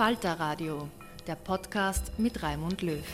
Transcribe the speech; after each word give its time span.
Falter 0.00 0.40
Radio, 0.40 0.88
der 1.26 1.34
Podcast 1.34 2.18
mit 2.18 2.42
Raimund 2.42 2.80
Löw. 2.80 3.04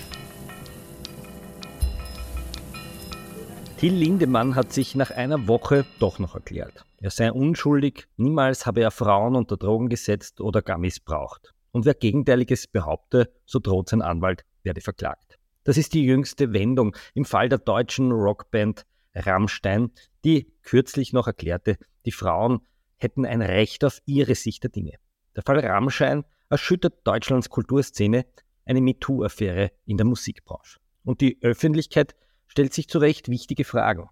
Till 3.77 3.93
Lindemann 3.93 4.55
hat 4.55 4.73
sich 4.73 4.95
nach 4.95 5.11
einer 5.11 5.49
Woche 5.49 5.85
doch 5.99 6.21
noch 6.21 6.37
erklärt. 6.37 6.85
Er 7.01 7.11
sei 7.11 7.33
unschuldig, 7.33 8.07
niemals 8.17 8.67
habe 8.67 8.83
er 8.83 8.93
Frauen 8.93 9.35
unter 9.35 9.57
Drogen 9.57 9.89
gesetzt 9.89 10.41
oder 10.41 10.63
gar 10.63 10.79
missbraucht. 10.79 11.55
Und 11.73 11.87
wer 11.87 11.95
Gegenteiliges 11.95 12.69
behaupte, 12.69 13.33
so 13.47 13.59
droht 13.59 13.89
sein 13.89 14.01
Anwalt, 14.01 14.45
werde 14.63 14.81
verklagt. 14.81 15.41
Das 15.65 15.79
ist 15.79 15.93
die 15.93 16.05
jüngste 16.05 16.53
Wendung 16.53 16.97
im 17.15 17.25
Fall 17.25 17.49
der 17.49 17.59
deutschen 17.59 18.13
Rockband 18.13 18.87
Rammstein, 19.13 19.91
die 20.25 20.53
kürzlich 20.63 21.13
noch 21.13 21.27
erklärte, 21.27 21.79
die 22.05 22.13
Frauen 22.13 22.61
hätten 22.97 23.27
ein 23.27 23.43
Recht 23.43 23.85
auf 23.85 24.01
ihre 24.07 24.37
Sicht 24.37 24.63
der 24.63 24.71
Dinge. 24.71 24.93
Der 25.35 25.43
Fall 25.43 25.59
Rammstein 25.59 26.23
erschüttert 26.49 27.07
Deutschlands 27.07 27.49
Kulturszene 27.49 28.27
eine 28.65 28.81
MeToo-Affäre 28.81 29.73
in 29.84 29.97
der 29.97 30.07
Musikbranche. 30.07 30.79
Und 31.05 31.21
die 31.21 31.39
Öffentlichkeit 31.41 32.15
stellt 32.47 32.73
sich 32.73 32.89
zu 32.89 32.99
Recht 32.99 33.29
wichtige 33.29 33.65
Fragen. 33.65 34.09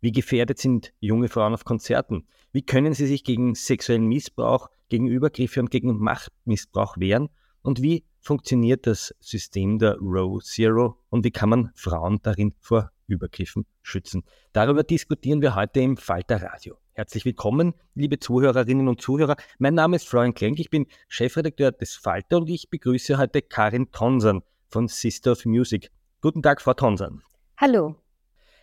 Wie 0.00 0.12
gefährdet 0.12 0.58
sind 0.58 0.92
junge 1.00 1.28
Frauen 1.28 1.54
auf 1.54 1.64
Konzerten? 1.64 2.26
Wie 2.52 2.62
können 2.62 2.92
sie 2.92 3.06
sich 3.06 3.24
gegen 3.24 3.54
sexuellen 3.54 4.06
Missbrauch, 4.06 4.68
gegen 4.88 5.06
Übergriffe 5.06 5.60
und 5.60 5.70
gegen 5.70 5.96
Machtmissbrauch 5.96 6.98
wehren? 6.98 7.30
Und 7.62 7.80
wie 7.80 8.04
funktioniert 8.20 8.86
das 8.86 9.14
System 9.20 9.78
der 9.78 9.96
Row 9.96 10.42
Zero 10.42 10.98
und 11.08 11.24
wie 11.24 11.30
kann 11.30 11.48
man 11.48 11.70
Frauen 11.74 12.20
darin 12.22 12.52
vor 12.58 12.90
Übergriffen 13.06 13.64
schützen? 13.80 14.24
Darüber 14.52 14.82
diskutieren 14.82 15.40
wir 15.40 15.54
heute 15.54 15.80
im 15.80 15.96
Falter 15.96 16.42
Radio. 16.42 16.76
Herzlich 16.96 17.24
willkommen, 17.24 17.74
liebe 17.96 18.20
Zuhörerinnen 18.20 18.86
und 18.86 19.02
Zuhörer. 19.02 19.34
Mein 19.58 19.74
Name 19.74 19.96
ist 19.96 20.08
Florian 20.08 20.32
Klenk, 20.32 20.60
ich 20.60 20.70
bin 20.70 20.86
Chefredakteur 21.08 21.72
des 21.72 21.96
Falter 21.96 22.36
und 22.36 22.48
ich 22.48 22.70
begrüße 22.70 23.18
heute 23.18 23.42
Karin 23.42 23.90
Tonsan 23.90 24.42
von 24.68 24.86
Sister 24.86 25.32
of 25.32 25.44
Music. 25.44 25.90
Guten 26.20 26.40
Tag, 26.40 26.60
Frau 26.60 26.72
Tonsan. 26.72 27.20
Hallo. 27.56 27.96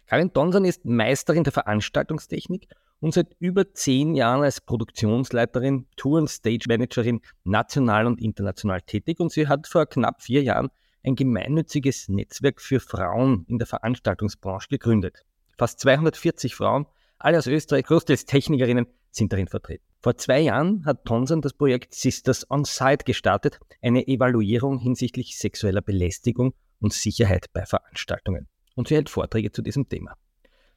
Karin 0.06 0.32
Tonsan 0.32 0.64
ist 0.64 0.86
Meisterin 0.86 1.44
der 1.44 1.52
Veranstaltungstechnik 1.52 2.70
und 3.02 3.14
seit 3.14 3.36
über 3.40 3.74
zehn 3.74 4.16
Jahren 4.16 4.44
als 4.44 4.62
Produktionsleiterin, 4.62 5.88
Tour- 5.98 6.20
und 6.20 6.30
Stage-Managerin 6.30 7.20
national 7.44 8.08
und 8.08 8.22
international 8.22 8.80
tätig 8.80 9.20
und 9.20 9.34
sie 9.34 9.50
hat 9.50 9.68
vor 9.68 9.88
knapp 9.88 10.22
vier 10.22 10.42
Jahren 10.42 10.70
ein 11.04 11.16
gemeinnütziges 11.16 12.08
Netzwerk 12.08 12.62
für 12.62 12.80
Frauen 12.80 13.46
in 13.50 13.58
der 13.58 13.68
Veranstaltungsbranche 13.68 14.70
gegründet. 14.70 15.26
Fast 15.58 15.82
240 15.82 16.56
Frauen 16.56 16.86
alle 17.26 17.38
aus 17.38 17.48
Österreich, 17.48 17.86
großteils 17.86 18.26
Technikerinnen, 18.26 18.88
sind 19.12 19.32
darin 19.34 19.48
vertreten. 19.48 19.84
Vor 20.02 20.18
zwei 20.18 20.40
Jahren 20.40 20.86
hat 20.86 21.06
Tonsan 21.06 21.42
das 21.42 21.54
Projekt 21.54 21.94
Sisters 21.94 22.50
on 22.50 22.66
Site 22.66 23.04
gestartet, 23.06 23.60
eine 23.82 24.08
Evaluierung 24.08 24.80
hinsichtlich 24.80 25.38
sexueller 25.38 25.82
Belästigung 25.82 26.54
und 26.80 26.94
Sicherheit 26.94 27.48
bei 27.54 27.66
Veranstaltungen. 27.66 28.48
Und 28.76 28.88
sie 28.88 28.96
hält 28.96 29.10
Vorträge 29.10 29.52
zu 29.52 29.62
diesem 29.62 29.88
Thema. 29.90 30.16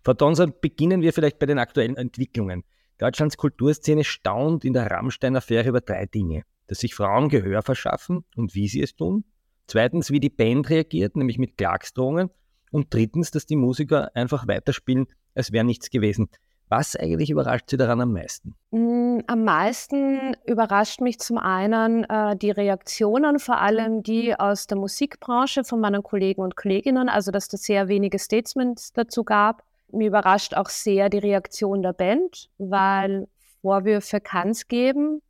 Frau 0.02 0.14
Tonsan, 0.14 0.52
beginnen 0.60 1.00
wir 1.00 1.12
vielleicht 1.12 1.38
bei 1.38 1.46
den 1.46 1.58
aktuellen 1.58 1.96
Entwicklungen. 1.96 2.64
Deutschlands 2.98 3.36
Kulturszene 3.36 4.04
staunt 4.04 4.64
in 4.64 4.74
der 4.74 4.90
Rammstein-Affäre 4.90 5.70
über 5.70 5.80
drei 5.80 6.06
Dinge. 6.06 6.42
Dass 6.66 6.80
sich 6.80 6.94
Frauen 6.94 7.28
Gehör 7.28 7.62
verschaffen 7.62 8.24
und 8.36 8.54
wie 8.54 8.68
sie 8.68 8.82
es 8.82 8.94
tun. 8.94 9.24
Zweitens, 9.66 10.10
wie 10.10 10.20
die 10.20 10.30
Band 10.30 10.68
reagiert, 10.68 11.16
nämlich 11.16 11.38
mit 11.38 11.56
Klagsdrohungen. 11.56 12.30
Und 12.74 12.92
drittens, 12.92 13.30
dass 13.30 13.46
die 13.46 13.54
Musiker 13.54 14.10
einfach 14.16 14.48
weiterspielen, 14.48 15.06
als 15.36 15.52
wäre 15.52 15.64
nichts 15.64 15.90
gewesen. 15.90 16.28
Was 16.68 16.96
eigentlich 16.96 17.30
überrascht 17.30 17.70
Sie 17.70 17.76
daran 17.76 18.00
am 18.00 18.12
meisten? 18.12 18.56
Mm, 18.72 19.20
am 19.28 19.44
meisten 19.44 20.34
überrascht 20.44 21.00
mich 21.00 21.20
zum 21.20 21.38
einen 21.38 22.02
äh, 22.02 22.36
die 22.36 22.50
Reaktionen, 22.50 23.38
vor 23.38 23.60
allem 23.60 24.02
die 24.02 24.34
aus 24.34 24.66
der 24.66 24.76
Musikbranche 24.76 25.62
von 25.62 25.78
meinen 25.78 26.02
Kollegen 26.02 26.40
und 26.40 26.56
Kolleginnen, 26.56 27.08
also 27.08 27.30
dass 27.30 27.52
es 27.52 27.62
sehr 27.62 27.86
wenige 27.86 28.18
Statements 28.18 28.92
dazu 28.92 29.22
gab. 29.22 29.62
Mir 29.92 30.08
überrascht 30.08 30.54
auch 30.54 30.68
sehr 30.68 31.10
die 31.10 31.18
Reaktion 31.18 31.80
der 31.80 31.92
Band, 31.92 32.50
weil 32.58 33.28
Vorwürfe 33.62 34.20
kann 34.20 34.48
es 34.48 34.66
geben, 34.66 35.22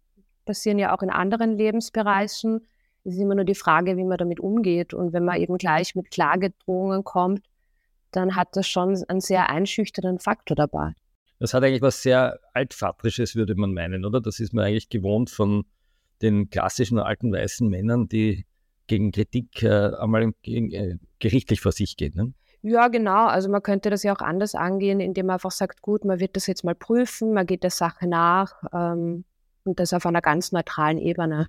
passieren 0.46 0.78
ja 0.78 0.96
auch 0.96 1.02
in 1.02 1.10
anderen 1.10 1.58
Lebensbereichen. 1.58 2.66
Es 3.04 3.14
ist 3.14 3.20
immer 3.20 3.34
nur 3.34 3.44
die 3.44 3.54
Frage, 3.54 3.96
wie 3.96 4.04
man 4.04 4.18
damit 4.18 4.40
umgeht. 4.40 4.94
Und 4.94 5.12
wenn 5.12 5.24
man 5.24 5.40
eben 5.40 5.58
gleich 5.58 5.94
mit 5.94 6.10
Klagedrohungen 6.10 7.04
kommt, 7.04 7.44
dann 8.10 8.36
hat 8.36 8.56
das 8.56 8.66
schon 8.66 9.02
einen 9.08 9.20
sehr 9.20 9.50
einschüchternden 9.50 10.18
Faktor 10.18 10.56
dabei. 10.56 10.92
Das 11.38 11.52
hat 11.52 11.62
eigentlich 11.64 11.82
was 11.82 12.02
sehr 12.02 12.38
Altvatrisches, 12.54 13.36
würde 13.36 13.54
man 13.54 13.74
meinen, 13.74 14.04
oder? 14.04 14.20
Das 14.20 14.40
ist 14.40 14.54
man 14.54 14.64
eigentlich 14.64 14.88
gewohnt 14.88 15.30
von 15.30 15.64
den 16.22 16.48
klassischen 16.48 16.98
alten 16.98 17.32
weißen 17.32 17.68
Männern, 17.68 18.08
die 18.08 18.46
gegen 18.86 19.12
Kritik 19.12 19.62
äh, 19.62 19.90
einmal 19.98 20.32
gegen, 20.42 20.70
äh, 20.72 20.96
gerichtlich 21.18 21.60
vor 21.60 21.72
sich 21.72 21.96
gehen. 21.96 22.14
Ne? 22.14 22.32
Ja, 22.62 22.88
genau. 22.88 23.26
Also 23.26 23.50
man 23.50 23.62
könnte 23.62 23.90
das 23.90 24.02
ja 24.02 24.14
auch 24.14 24.20
anders 24.20 24.54
angehen, 24.54 25.00
indem 25.00 25.26
man 25.26 25.34
einfach 25.34 25.50
sagt, 25.50 25.82
gut, 25.82 26.04
man 26.04 26.20
wird 26.20 26.36
das 26.36 26.46
jetzt 26.46 26.64
mal 26.64 26.74
prüfen, 26.74 27.34
man 27.34 27.46
geht 27.46 27.62
der 27.62 27.70
Sache 27.70 28.06
nach 28.06 28.62
ähm, 28.72 29.24
und 29.64 29.80
das 29.80 29.92
auf 29.92 30.06
einer 30.06 30.22
ganz 30.22 30.52
neutralen 30.52 30.98
Ebene. 30.98 31.48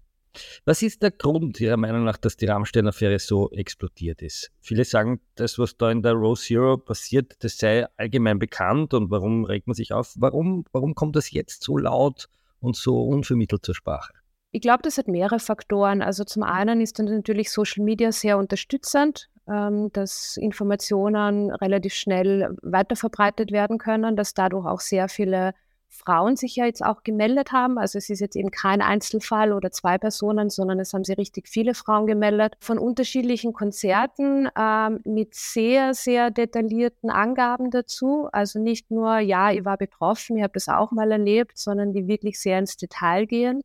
Was 0.66 0.82
ist 0.82 1.02
der 1.02 1.12
Grund 1.12 1.60
Ihrer 1.60 1.78
Meinung 1.78 2.04
nach, 2.04 2.18
dass 2.18 2.38
die 2.38 2.46
Rammstein-Affäre 2.46 3.20
so 3.20 3.50
explodiert 3.52 4.22
ist? 4.22 4.52
Viele 4.60 4.86
sagen, 4.86 5.22
das, 5.36 5.60
was 5.60 5.78
da 5.78 5.92
in 5.92 6.02
der 6.02 6.14
Row 6.14 6.40
Zero 6.40 6.78
passiert, 6.78 7.34
das 7.40 7.58
sei 7.58 7.86
allgemein 7.98 8.40
bekannt 8.40 8.94
und 8.94 9.12
warum 9.12 9.46
regt 9.46 9.68
man 9.68 9.76
sich 9.76 9.94
auf? 9.94 10.14
Warum, 10.18 10.66
warum 10.72 10.96
kommt 10.96 11.16
das 11.16 11.32
jetzt 11.32 11.64
so 11.64 11.78
laut 11.78 12.28
und 12.60 12.76
so 12.76 13.04
unvermittelt 13.04 13.66
zur 13.66 13.76
Sprache? 13.76 14.14
Ich 14.52 14.62
glaube, 14.62 14.84
das 14.84 14.98
hat 14.98 15.10
mehrere 15.10 15.40
Faktoren. 15.40 16.02
Also 16.02 16.24
zum 16.24 16.44
einen 16.44 16.80
ist 16.80 16.98
dann 16.98 17.08
natürlich 17.08 17.52
Social 17.52 17.84
Media 17.84 18.14
sehr 18.14 18.38
unterstützend, 18.38 19.30
ähm, 19.50 19.90
dass 19.92 20.38
Informationen 20.38 21.52
relativ 21.52 21.94
schnell 21.94 22.56
weiterverbreitet 22.62 23.52
werden 23.52 23.78
können, 23.80 24.16
dass 24.16 24.34
dadurch 24.34 24.66
auch 24.66 24.80
sehr 24.80 25.10
viele 25.10 25.54
Frauen 25.96 26.36
sich 26.36 26.56
ja 26.56 26.66
jetzt 26.66 26.84
auch 26.84 27.04
gemeldet 27.04 27.52
haben. 27.52 27.78
Also 27.78 27.98
es 27.98 28.10
ist 28.10 28.20
jetzt 28.20 28.36
eben 28.36 28.52
kein 28.52 28.82
Einzelfall 28.82 29.54
oder 29.54 29.72
zwei 29.72 29.98
Personen, 29.98 30.50
sondern 30.50 30.80
es 30.80 30.94
haben 30.94 31.04
sich 31.04 31.18
richtig 31.18 31.48
viele 31.48 31.74
Frauen 31.74 32.06
gemeldet 32.06 32.56
von 32.60 32.78
unterschiedlichen 32.78 33.54
Konzerten 33.54 34.50
ähm, 34.58 35.00
mit 35.06 35.34
sehr, 35.34 35.94
sehr 35.94 36.32
detaillierten 36.32 37.10
Angaben 37.10 37.72
dazu. 37.72 38.28
Also 38.32 38.60
nicht 38.60 38.92
nur, 38.92 39.20
ja, 39.20 39.52
ich 39.52 39.66
war 39.66 39.78
betroffen, 39.78 40.38
ich 40.38 40.44
habe 40.44 40.54
das 40.54 40.68
auch 40.68 40.92
mal 40.92 41.12
erlebt, 41.12 41.58
sondern 41.58 41.94
die 41.94 42.08
wirklich 42.08 42.40
sehr 42.40 42.60
ins 42.60 42.78
Detail 42.78 43.26
gehen. 43.26 43.62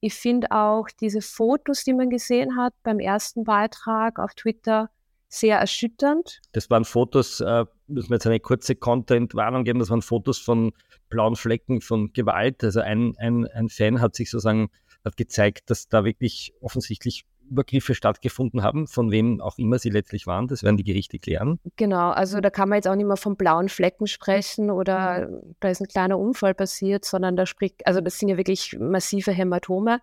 Ich 0.00 0.14
finde 0.14 0.50
auch 0.50 0.88
diese 1.00 1.20
Fotos, 1.20 1.84
die 1.84 1.92
man 1.92 2.08
gesehen 2.08 2.56
hat 2.56 2.72
beim 2.82 3.00
ersten 3.00 3.44
Beitrag 3.44 4.18
auf 4.18 4.34
Twitter, 4.34 4.88
sehr 5.30 5.58
erschütternd. 5.58 6.40
Das 6.52 6.68
waren 6.68 6.84
Fotos, 6.84 7.40
äh, 7.40 7.64
müssen 7.86 8.10
wir 8.10 8.16
jetzt 8.16 8.26
eine 8.26 8.40
kurze 8.40 8.74
Content-Warnung 8.74 9.64
geben, 9.64 9.78
das 9.78 9.88
waren 9.88 10.02
Fotos 10.02 10.38
von 10.38 10.72
blauen 11.08 11.36
Flecken 11.36 11.80
von 11.80 12.12
Gewalt. 12.12 12.62
Also 12.62 12.80
ein, 12.80 13.14
ein, 13.16 13.46
ein 13.46 13.68
Fan 13.68 14.00
hat 14.00 14.16
sich 14.16 14.30
sozusagen 14.30 14.70
hat 15.04 15.16
gezeigt, 15.16 15.70
dass 15.70 15.88
da 15.88 16.04
wirklich 16.04 16.52
offensichtlich 16.60 17.24
Übergriffe 17.50 17.94
stattgefunden 17.94 18.62
haben, 18.62 18.86
von 18.86 19.10
wem 19.10 19.40
auch 19.40 19.58
immer 19.58 19.78
sie 19.78 19.90
letztlich 19.90 20.26
waren. 20.26 20.46
Das 20.46 20.62
werden 20.62 20.76
die 20.76 20.84
Gerichte 20.84 21.18
klären. 21.18 21.58
Genau, 21.76 22.10
also 22.10 22.40
da 22.40 22.50
kann 22.50 22.68
man 22.68 22.76
jetzt 22.76 22.86
auch 22.86 22.94
nicht 22.94 23.06
mehr 23.06 23.16
von 23.16 23.36
blauen 23.36 23.68
Flecken 23.68 24.06
sprechen 24.06 24.70
oder 24.70 25.28
da 25.58 25.68
ist 25.68 25.80
ein 25.80 25.88
kleiner 25.88 26.18
Unfall 26.18 26.54
passiert, 26.54 27.04
sondern 27.04 27.36
da 27.36 27.46
spricht, 27.46 27.86
also 27.86 28.00
das 28.00 28.18
sind 28.18 28.28
ja 28.28 28.36
wirklich 28.36 28.76
massive 28.78 29.32
Hämatome. 29.32 30.00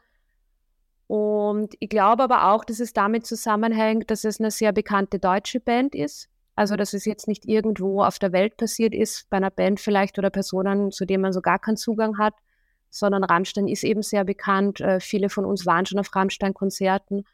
Und 1.08 1.74
ich 1.80 1.90
glaube 1.90 2.24
aber 2.24 2.52
auch, 2.52 2.66
dass 2.66 2.82
es 2.82 2.92
damit 2.92 3.26
zusammenhängt, 3.26 4.12
dass 4.12 4.26
es 4.26 4.40
eine 4.40 4.52
sehr 4.52 4.74
bekannte 4.74 5.20
deutsche 5.20 5.62
Band 5.62 5.96
ist. 5.96 6.30
Also, 6.56 6.76
dass 6.76 6.94
es 6.94 7.06
jetzt 7.06 7.28
nicht 7.28 7.46
irgendwo 7.46 8.04
auf 8.04 8.20
der 8.20 8.34
Welt 8.34 8.58
passiert 8.58 8.94
ist, 8.94 9.30
bei 9.30 9.38
einer 9.38 9.52
Band 9.52 9.80
vielleicht 9.80 10.18
oder 10.18 10.30
Personen, 10.30 10.92
zu 10.92 11.06
denen 11.06 11.22
man 11.22 11.32
so 11.32 11.40
gar 11.40 11.60
keinen 11.60 11.78
Zugang 11.78 12.18
hat, 12.18 12.34
sondern 12.90 13.24
Rammstein 13.24 13.68
ist 13.68 13.84
eben 13.84 14.02
sehr 14.02 14.24
bekannt. 14.24 14.82
Äh, 14.82 15.00
viele 15.00 15.30
von 15.30 15.46
uns 15.46 15.66
waren 15.66 15.86
schon 15.86 16.00
auf 16.00 16.14
Rammstein-Konzerten 16.14 17.26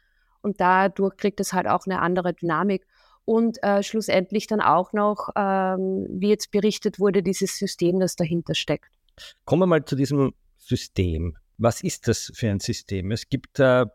und 0.42 0.60
dadurch 0.60 1.16
kriegt 1.16 1.40
es 1.40 1.52
halt 1.52 1.66
auch 1.66 1.86
eine 1.86 2.00
andere 2.00 2.34
Dynamik. 2.34 2.86
Und 3.24 3.62
äh, 3.62 3.82
schlussendlich 3.82 4.46
dann 4.46 4.60
auch 4.60 4.92
noch, 4.92 5.30
ähm, 5.34 6.06
wie 6.10 6.28
jetzt 6.28 6.50
berichtet 6.50 7.00
wurde, 7.00 7.22
dieses 7.22 7.56
System, 7.56 7.98
das 7.98 8.16
dahinter 8.16 8.54
steckt. 8.54 8.90
Kommen 9.46 9.62
wir 9.62 9.66
mal 9.66 9.84
zu 9.86 9.96
diesem 9.96 10.34
System 10.58 11.34
was 11.58 11.82
ist 11.82 12.08
das 12.08 12.32
für 12.34 12.50
ein 12.50 12.60
System? 12.60 13.10
Es 13.10 13.28
gibt 13.28 13.58
äh, 13.60 13.86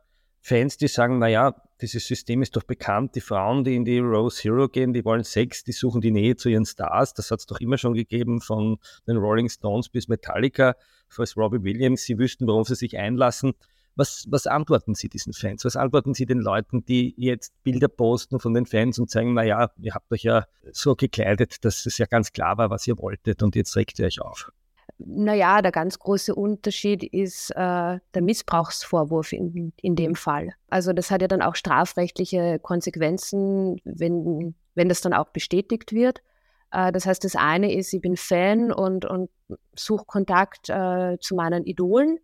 Fans, 0.42 0.78
die 0.78 0.88
sagen, 0.88 1.20
naja, 1.20 1.56
dieses 1.82 2.08
System 2.08 2.42
ist 2.42 2.56
doch 2.56 2.64
bekannt, 2.64 3.16
die 3.16 3.22
Frauen, 3.22 3.64
die 3.64 3.76
in 3.76 3.86
die 3.86 4.00
Rose 4.00 4.42
Hero 4.44 4.68
gehen, 4.68 4.94
die 4.94 5.06
wollen 5.06 5.24
Sex, 5.24 5.64
die 5.64 5.72
suchen 5.72 6.02
die 6.02 6.12
Nähe 6.12 6.36
zu 6.36 6.50
ihren 6.50 6.66
Stars. 6.66 7.14
Das 7.14 7.32
hat 7.32 7.40
es 7.40 7.46
doch 7.46 7.60
immer 7.60 7.78
schon 7.78 7.94
gegeben, 7.94 8.42
von 8.42 8.78
den 9.08 9.18
Rolling 9.18 9.50
Stones 9.50 9.90
bis 9.90 10.08
Metallica, 10.08 10.76
falls 11.08 11.38
Robbie 11.38 11.64
Williams, 11.64 12.04
sie 12.04 12.18
wüssten, 12.18 12.48
worauf 12.48 12.68
sie 12.68 12.76
sich 12.76 12.98
einlassen. 12.98 13.54
Was, 13.96 14.26
was 14.30 14.48
antworten 14.48 14.96
Sie 14.96 15.10
diesen 15.10 15.34
Fans? 15.34 15.66
Was 15.66 15.76
antworten 15.76 16.14
Sie 16.14 16.26
den 16.26 16.40
Leuten, 16.40 16.86
die 16.86 17.14
jetzt 17.18 17.52
Bilder 17.64 17.90
posten 17.90 18.40
von 18.40 18.54
den 18.54 18.66
Fans 18.66 18.98
und 18.98 19.10
sagen, 19.10 19.34
naja, 19.34 19.72
ihr 19.78 19.94
habt 19.94 20.10
euch 20.12 20.24
ja 20.24 20.46
so 20.72 20.96
gekleidet, 20.96 21.66
dass 21.66 21.86
es 21.86 21.98
ja 21.98 22.06
ganz 22.06 22.32
klar 22.32 22.58
war, 22.58 22.70
was 22.70 22.88
ihr 22.88 22.98
wolltet 22.98 23.44
und 23.44 23.56
jetzt 23.56 23.76
regt 23.76 24.00
ihr 24.00 24.06
euch 24.06 24.22
auf? 24.22 24.54
Naja, 25.02 25.62
der 25.62 25.72
ganz 25.72 25.98
große 25.98 26.36
Unterschied 26.36 27.06
ist 27.06 27.52
äh, 27.52 27.56
der 28.14 28.22
Missbrauchsvorwurf 28.22 29.32
in, 29.32 29.72
in 29.82 29.96
dem 29.96 30.14
Fall. 30.14 30.50
Also 30.70 30.92
das 30.92 31.10
hat 31.10 31.22
ja 31.22 31.30
dann 31.30 31.42
auch 31.42 31.56
strafrechtliche 31.56 32.60
Konsequenzen, 32.60 33.80
wenn, 33.86 34.56
wenn 34.76 34.90
das 34.90 35.00
dann 35.00 35.14
auch 35.14 35.30
bestätigt 35.30 35.94
wird. 35.94 36.22
Äh, 36.72 36.92
das 36.92 37.06
heißt, 37.06 37.24
das 37.24 37.38
eine 37.38 37.74
ist, 37.74 37.94
ich 37.94 38.02
bin 38.02 38.18
Fan 38.18 38.74
und, 38.74 39.06
und 39.06 39.30
suche 39.74 40.04
Kontakt 40.06 40.70
äh, 40.70 41.18
zu 41.22 41.34
meinen 41.34 41.66
Idolen. 41.66 42.20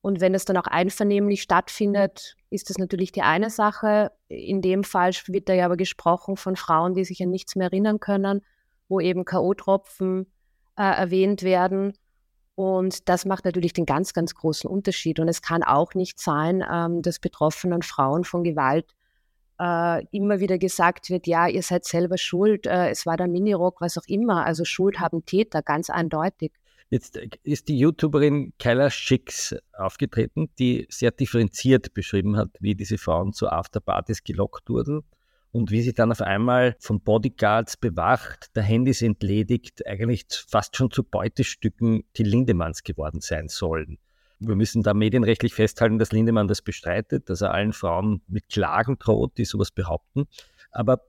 Und 0.00 0.20
wenn 0.20 0.32
das 0.32 0.44
dann 0.44 0.56
auch 0.56 0.68
einvernehmlich 0.68 1.42
stattfindet, 1.42 2.36
ist 2.48 2.70
das 2.70 2.78
natürlich 2.78 3.10
die 3.10 3.22
eine 3.22 3.50
Sache. 3.50 4.12
In 4.28 4.62
dem 4.62 4.84
Fall 4.84 5.10
wird 5.26 5.48
da 5.48 5.52
ja 5.52 5.64
aber 5.64 5.76
gesprochen 5.76 6.36
von 6.36 6.54
Frauen, 6.54 6.94
die 6.94 7.04
sich 7.04 7.20
an 7.24 7.30
nichts 7.30 7.56
mehr 7.56 7.66
erinnern 7.66 7.98
können, 7.98 8.42
wo 8.88 9.00
eben 9.00 9.24
K.O.-Tropfen 9.24 10.26
äh, 10.78 10.82
erwähnt 10.82 11.42
werden. 11.42 11.92
Und 12.54 13.08
das 13.08 13.24
macht 13.24 13.44
natürlich 13.44 13.72
den 13.72 13.86
ganz, 13.86 14.14
ganz 14.14 14.34
großen 14.34 14.70
Unterschied. 14.70 15.20
Und 15.20 15.28
es 15.28 15.42
kann 15.42 15.62
auch 15.62 15.94
nicht 15.94 16.18
sein, 16.18 16.64
ähm, 16.70 17.02
dass 17.02 17.18
betroffenen 17.18 17.82
Frauen 17.82 18.24
von 18.24 18.44
Gewalt 18.44 18.94
äh, 19.60 20.04
immer 20.10 20.40
wieder 20.40 20.58
gesagt 20.58 21.10
wird, 21.10 21.26
ja, 21.26 21.48
ihr 21.48 21.62
seid 21.62 21.84
selber 21.84 22.16
schuld, 22.16 22.66
äh, 22.66 22.90
es 22.90 23.06
war 23.06 23.16
der 23.16 23.28
Minirock, 23.28 23.80
was 23.80 23.98
auch 23.98 24.06
immer. 24.06 24.46
Also 24.46 24.64
Schuld 24.64 25.00
haben 25.00 25.24
Täter, 25.24 25.62
ganz 25.62 25.90
eindeutig. 25.90 26.52
Jetzt 26.90 27.16
äh, 27.16 27.28
ist 27.42 27.68
die 27.68 27.78
YouTuberin 27.78 28.52
Kyla 28.58 28.90
Schicks 28.90 29.54
aufgetreten, 29.72 30.48
die 30.58 30.86
sehr 30.90 31.10
differenziert 31.10 31.92
beschrieben 31.92 32.36
hat, 32.36 32.50
wie 32.60 32.74
diese 32.74 32.98
Frauen 32.98 33.32
zu 33.32 33.48
Afterpartys 33.48 34.22
gelockt 34.24 34.68
wurden 34.70 35.04
und 35.52 35.70
wie 35.70 35.82
sie 35.82 35.92
dann 35.92 36.12
auf 36.12 36.20
einmal 36.20 36.76
von 36.78 37.00
Bodyguards 37.00 37.76
bewacht, 37.76 38.54
der 38.54 38.62
Handys 38.62 39.02
entledigt, 39.02 39.86
eigentlich 39.86 40.26
fast 40.46 40.76
schon 40.76 40.90
zu 40.90 41.02
Beutestücken 41.02 42.04
die 42.16 42.24
Lindemanns 42.24 42.82
geworden 42.82 43.20
sein 43.20 43.48
sollen. 43.48 43.98
Wir 44.40 44.54
müssen 44.54 44.82
da 44.82 44.94
medienrechtlich 44.94 45.54
festhalten, 45.54 45.98
dass 45.98 46.12
Lindemann 46.12 46.46
das 46.46 46.62
bestreitet, 46.62 47.28
dass 47.28 47.40
er 47.40 47.52
allen 47.52 47.72
Frauen 47.72 48.22
mit 48.28 48.48
Klagen 48.48 48.98
droht, 48.98 49.36
die 49.36 49.44
sowas 49.44 49.72
behaupten. 49.72 50.26
Aber 50.70 51.00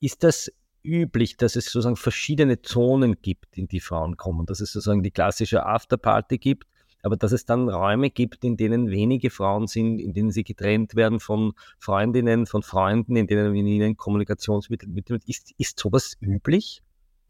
ist 0.00 0.22
das 0.22 0.52
üblich, 0.84 1.36
dass 1.36 1.56
es 1.56 1.64
sozusagen 1.64 1.96
verschiedene 1.96 2.62
Zonen 2.62 3.20
gibt, 3.20 3.58
in 3.58 3.66
die 3.66 3.80
Frauen 3.80 4.16
kommen, 4.16 4.46
dass 4.46 4.60
es 4.60 4.72
sozusagen 4.72 5.02
die 5.02 5.10
klassische 5.10 5.66
Afterparty 5.66 6.38
gibt, 6.38 6.68
aber 7.06 7.16
dass 7.16 7.30
es 7.30 7.44
dann 7.44 7.68
Räume 7.68 8.10
gibt, 8.10 8.42
in 8.42 8.56
denen 8.56 8.90
wenige 8.90 9.30
Frauen 9.30 9.68
sind, 9.68 10.00
in 10.00 10.12
denen 10.12 10.32
sie 10.32 10.42
getrennt 10.42 10.96
werden 10.96 11.20
von 11.20 11.52
Freundinnen, 11.78 12.46
von 12.46 12.64
Freunden, 12.64 13.14
in 13.14 13.28
denen 13.28 13.52
mit 13.52 13.64
ihnen 13.64 13.96
Kommunikationsmittel 13.96 15.20
ist, 15.24 15.52
ist 15.56 15.78
sowas 15.78 16.16
üblich? 16.20 16.82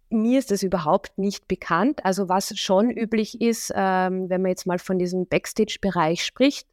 Mir 0.08 0.38
ist 0.38 0.50
das 0.50 0.62
überhaupt 0.62 1.18
nicht 1.18 1.46
bekannt. 1.46 2.06
Also 2.06 2.30
was 2.30 2.58
schon 2.58 2.90
üblich 2.90 3.42
ist, 3.42 3.70
ähm, 3.76 4.30
wenn 4.30 4.40
man 4.40 4.48
jetzt 4.48 4.66
mal 4.66 4.78
von 4.78 4.98
diesem 4.98 5.26
Backstage-Bereich 5.26 6.24
spricht, 6.24 6.66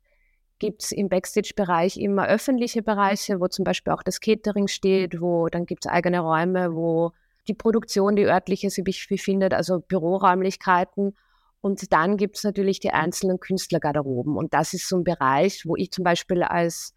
gibt 0.60 0.83
es 0.83 0.93
im 0.93 1.10
Backstage-Bereich 1.10 1.98
immer 1.98 2.27
öffentliche 2.27 2.83
Bereiche, 2.83 3.41
wo 3.41 3.50
zum 3.50 3.65
Beispiel 3.65 3.91
auch 3.91 4.03
das 4.03 4.22
Catering 4.22 4.69
steht, 4.69 5.19
wo 5.19 5.50
dann 5.50 5.65
gibt 5.65 5.86
es 5.86 5.91
eigene 5.91 6.22
Räume, 6.22 6.74
wo 6.74 7.12
die 7.50 7.53
Produktion, 7.53 8.15
die 8.15 8.24
örtliche 8.24 8.69
sich 8.69 9.10
befindet, 9.10 9.53
also 9.53 9.79
Büroräumlichkeiten. 9.81 11.17
Und 11.63 11.93
dann 11.93 12.17
gibt 12.17 12.36
es 12.36 12.43
natürlich 12.43 12.82
die 12.82 12.91
einzelnen 12.91 13.39
Künstlergarderoben. 13.39 14.36
Und 14.36 14.53
das 14.53 14.74
ist 14.74 14.89
so 14.89 14.98
ein 14.98 15.05
Bereich, 15.05 15.65
wo 15.65 15.77
ich 15.77 15.91
zum 15.91 16.03
Beispiel 16.03 16.43
als 16.43 16.93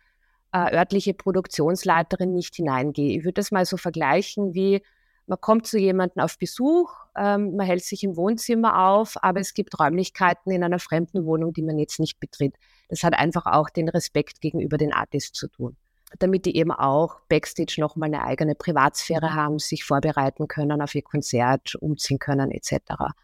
äh, 0.53 0.75
örtliche 0.75 1.15
Produktionsleiterin 1.15 2.33
nicht 2.33 2.57
hineingehe. 2.57 3.17
Ich 3.17 3.25
würde 3.25 3.35
das 3.35 3.53
mal 3.53 3.65
so 3.65 3.77
vergleichen 3.77 4.55
wie, 4.55 4.83
man 5.29 5.41
kommt 5.41 5.69
zu 5.69 5.79
jemandem 5.79 6.21
auf 6.21 6.37
Besuch, 6.37 6.91
ähm, 7.17 7.55
man 7.55 7.65
hält 7.65 7.85
sich 7.85 8.03
im 8.03 8.17
Wohnzimmer 8.17 8.89
auf, 8.89 9.15
aber 9.23 9.39
es 9.39 9.55
gibt 9.55 9.79
Räumlichkeiten 9.79 10.51
in 10.51 10.65
einer 10.65 10.81
fremden 10.81 11.25
Wohnung, 11.27 11.53
die 11.53 11.63
man 11.63 11.79
jetzt 11.79 12.01
nicht 12.01 12.19
betritt. 12.19 12.57
Das 12.89 13.05
hat 13.05 13.15
einfach 13.15 13.47
auch 13.47 13.71
den 13.71 13.89
Respekt 13.89 14.41
gegenüber 14.41 14.79
den 14.79 14.93
Artists 14.93 15.39
zu 15.39 15.47
tun. 15.47 15.77
Damit 16.19 16.45
die 16.45 16.57
eben 16.57 16.73
auch 16.73 17.21
backstage 17.29 17.77
nochmal 17.79 18.09
eine 18.09 18.25
eigene 18.25 18.57
Privatsphäre 18.57 19.33
haben, 19.33 19.61
sich 19.61 19.85
vorbereiten 19.85 20.49
können 20.49 20.83
auf 20.83 20.93
ihr 20.97 21.03
Konzert, 21.03 21.77
umziehen 21.77 22.19
können 22.19 22.51
etc 22.51 23.15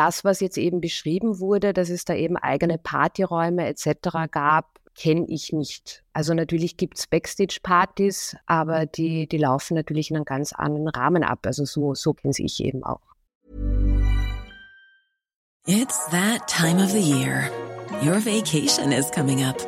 das, 0.00 0.24
was 0.24 0.40
jetzt 0.40 0.56
eben 0.56 0.80
beschrieben 0.80 1.40
wurde, 1.40 1.74
dass 1.74 1.90
es 1.90 2.06
da 2.06 2.14
eben 2.14 2.38
eigene 2.38 2.78
Partyräume 2.78 3.66
etc. 3.66 4.30
gab, 4.30 4.80
kenne 4.94 5.26
ich 5.28 5.52
nicht. 5.52 6.02
Also 6.14 6.32
natürlich 6.32 6.78
gibt 6.78 6.98
es 6.98 7.06
Backstage-Partys, 7.06 8.34
aber 8.46 8.86
die, 8.86 9.28
die 9.28 9.36
laufen 9.36 9.74
natürlich 9.74 10.10
in 10.10 10.16
einem 10.16 10.24
ganz 10.24 10.54
anderen 10.54 10.88
Rahmen 10.88 11.22
ab. 11.22 11.40
Also 11.44 11.66
so, 11.66 11.94
so 11.94 12.14
kenne 12.14 12.32
ich 12.38 12.64
eben 12.64 12.82
auch. 12.82 13.02
It's 15.66 16.06
that 16.10 16.48
time 16.48 16.82
of 16.82 16.90
the 16.90 17.02
year. 17.02 17.50
Your 18.02 18.20
vacation 18.20 18.92
is 18.92 19.10
coming 19.10 19.44
up. 19.44 19.60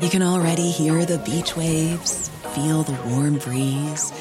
You 0.00 0.08
can 0.08 0.22
already 0.22 0.70
hear 0.70 1.04
the 1.04 1.18
beach 1.18 1.56
waves, 1.58 2.30
feel 2.54 2.84
the 2.84 2.96
warm 3.10 3.38
breeze, 3.38 4.14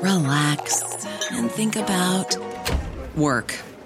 relax 0.00 0.84
and 1.32 1.50
think 1.50 1.74
about 1.74 2.36
work. 3.16 3.54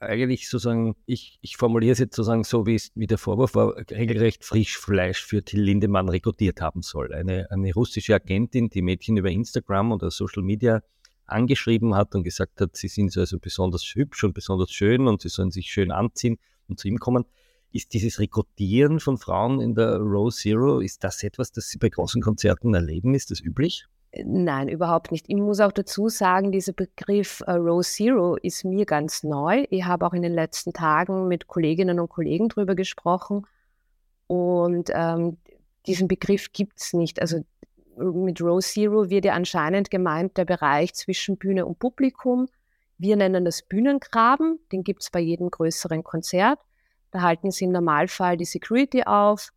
eigentlich 0.00 0.48
sozusagen, 0.48 0.94
ich, 1.06 1.38
ich 1.42 1.56
formuliere 1.56 1.92
es 1.92 1.98
jetzt 1.98 2.14
sozusagen 2.14 2.44
so, 2.44 2.66
wie, 2.66 2.74
es, 2.74 2.90
wie 2.94 3.06
der 3.06 3.18
Vorwurf 3.18 3.54
war, 3.54 3.76
regelrecht 3.90 4.44
Frischfleisch 4.44 5.24
für 5.24 5.44
Till 5.44 5.62
Lindemann 5.62 6.08
rekrutiert 6.08 6.60
haben 6.60 6.82
soll. 6.82 7.12
Eine, 7.12 7.50
eine 7.50 7.72
russische 7.72 8.14
Agentin, 8.14 8.70
die 8.70 8.82
Mädchen 8.82 9.16
über 9.16 9.30
Instagram 9.30 9.92
oder 9.92 10.10
Social 10.10 10.42
Media 10.42 10.82
angeschrieben 11.26 11.94
hat 11.94 12.14
und 12.14 12.22
gesagt 12.22 12.60
hat, 12.60 12.76
sie 12.76 12.88
sind 12.88 13.16
also 13.16 13.38
besonders 13.38 13.84
hübsch 13.94 14.24
und 14.24 14.34
besonders 14.34 14.70
schön 14.70 15.06
und 15.06 15.20
sie 15.20 15.28
sollen 15.28 15.50
sich 15.50 15.70
schön 15.70 15.90
anziehen 15.90 16.38
und 16.68 16.78
zu 16.78 16.88
ihm 16.88 16.98
kommen. 16.98 17.24
Ist 17.70 17.92
dieses 17.92 18.18
Rekrutieren 18.18 18.98
von 18.98 19.18
Frauen 19.18 19.60
in 19.60 19.74
der 19.74 19.98
Row 19.98 20.34
Zero, 20.34 20.80
ist 20.80 21.04
das 21.04 21.22
etwas, 21.22 21.52
das 21.52 21.68
Sie 21.68 21.78
bei 21.78 21.90
großen 21.90 22.22
Konzerten 22.22 22.72
erleben? 22.72 23.14
Ist 23.14 23.30
das 23.30 23.40
üblich? 23.40 23.86
Nein, 24.12 24.68
überhaupt 24.68 25.12
nicht. 25.12 25.26
Ich 25.28 25.36
muss 25.36 25.60
auch 25.60 25.72
dazu 25.72 26.08
sagen, 26.08 26.50
dieser 26.50 26.72
Begriff 26.72 27.42
äh, 27.46 27.52
Row 27.52 27.82
Zero 27.84 28.36
ist 28.36 28.64
mir 28.64 28.86
ganz 28.86 29.22
neu. 29.22 29.66
Ich 29.68 29.84
habe 29.84 30.06
auch 30.06 30.14
in 30.14 30.22
den 30.22 30.32
letzten 30.32 30.72
Tagen 30.72 31.28
mit 31.28 31.46
Kolleginnen 31.46 32.00
und 32.00 32.08
Kollegen 32.08 32.48
darüber 32.48 32.74
gesprochen. 32.74 33.46
Und 34.26 34.90
ähm, 34.94 35.36
diesen 35.86 36.08
Begriff 36.08 36.52
gibt 36.52 36.80
es 36.80 36.94
nicht. 36.94 37.20
Also 37.20 37.44
mit 37.96 38.40
Row 38.40 38.60
Zero 38.64 39.10
wird 39.10 39.26
ja 39.26 39.34
anscheinend 39.34 39.90
gemeint 39.90 40.38
der 40.38 40.46
Bereich 40.46 40.94
zwischen 40.94 41.36
Bühne 41.36 41.66
und 41.66 41.78
Publikum. 41.78 42.48
Wir 42.96 43.16
nennen 43.16 43.44
das 43.44 43.62
Bühnengraben. 43.62 44.58
Den 44.72 44.84
gibt 44.84 45.02
es 45.02 45.10
bei 45.10 45.20
jedem 45.20 45.50
größeren 45.50 46.02
Konzert. 46.02 46.58
Da 47.10 47.20
halten 47.20 47.50
sie 47.50 47.66
im 47.66 47.72
Normalfall 47.72 48.38
die 48.38 48.44
Security 48.44 49.02
auf, 49.04 49.50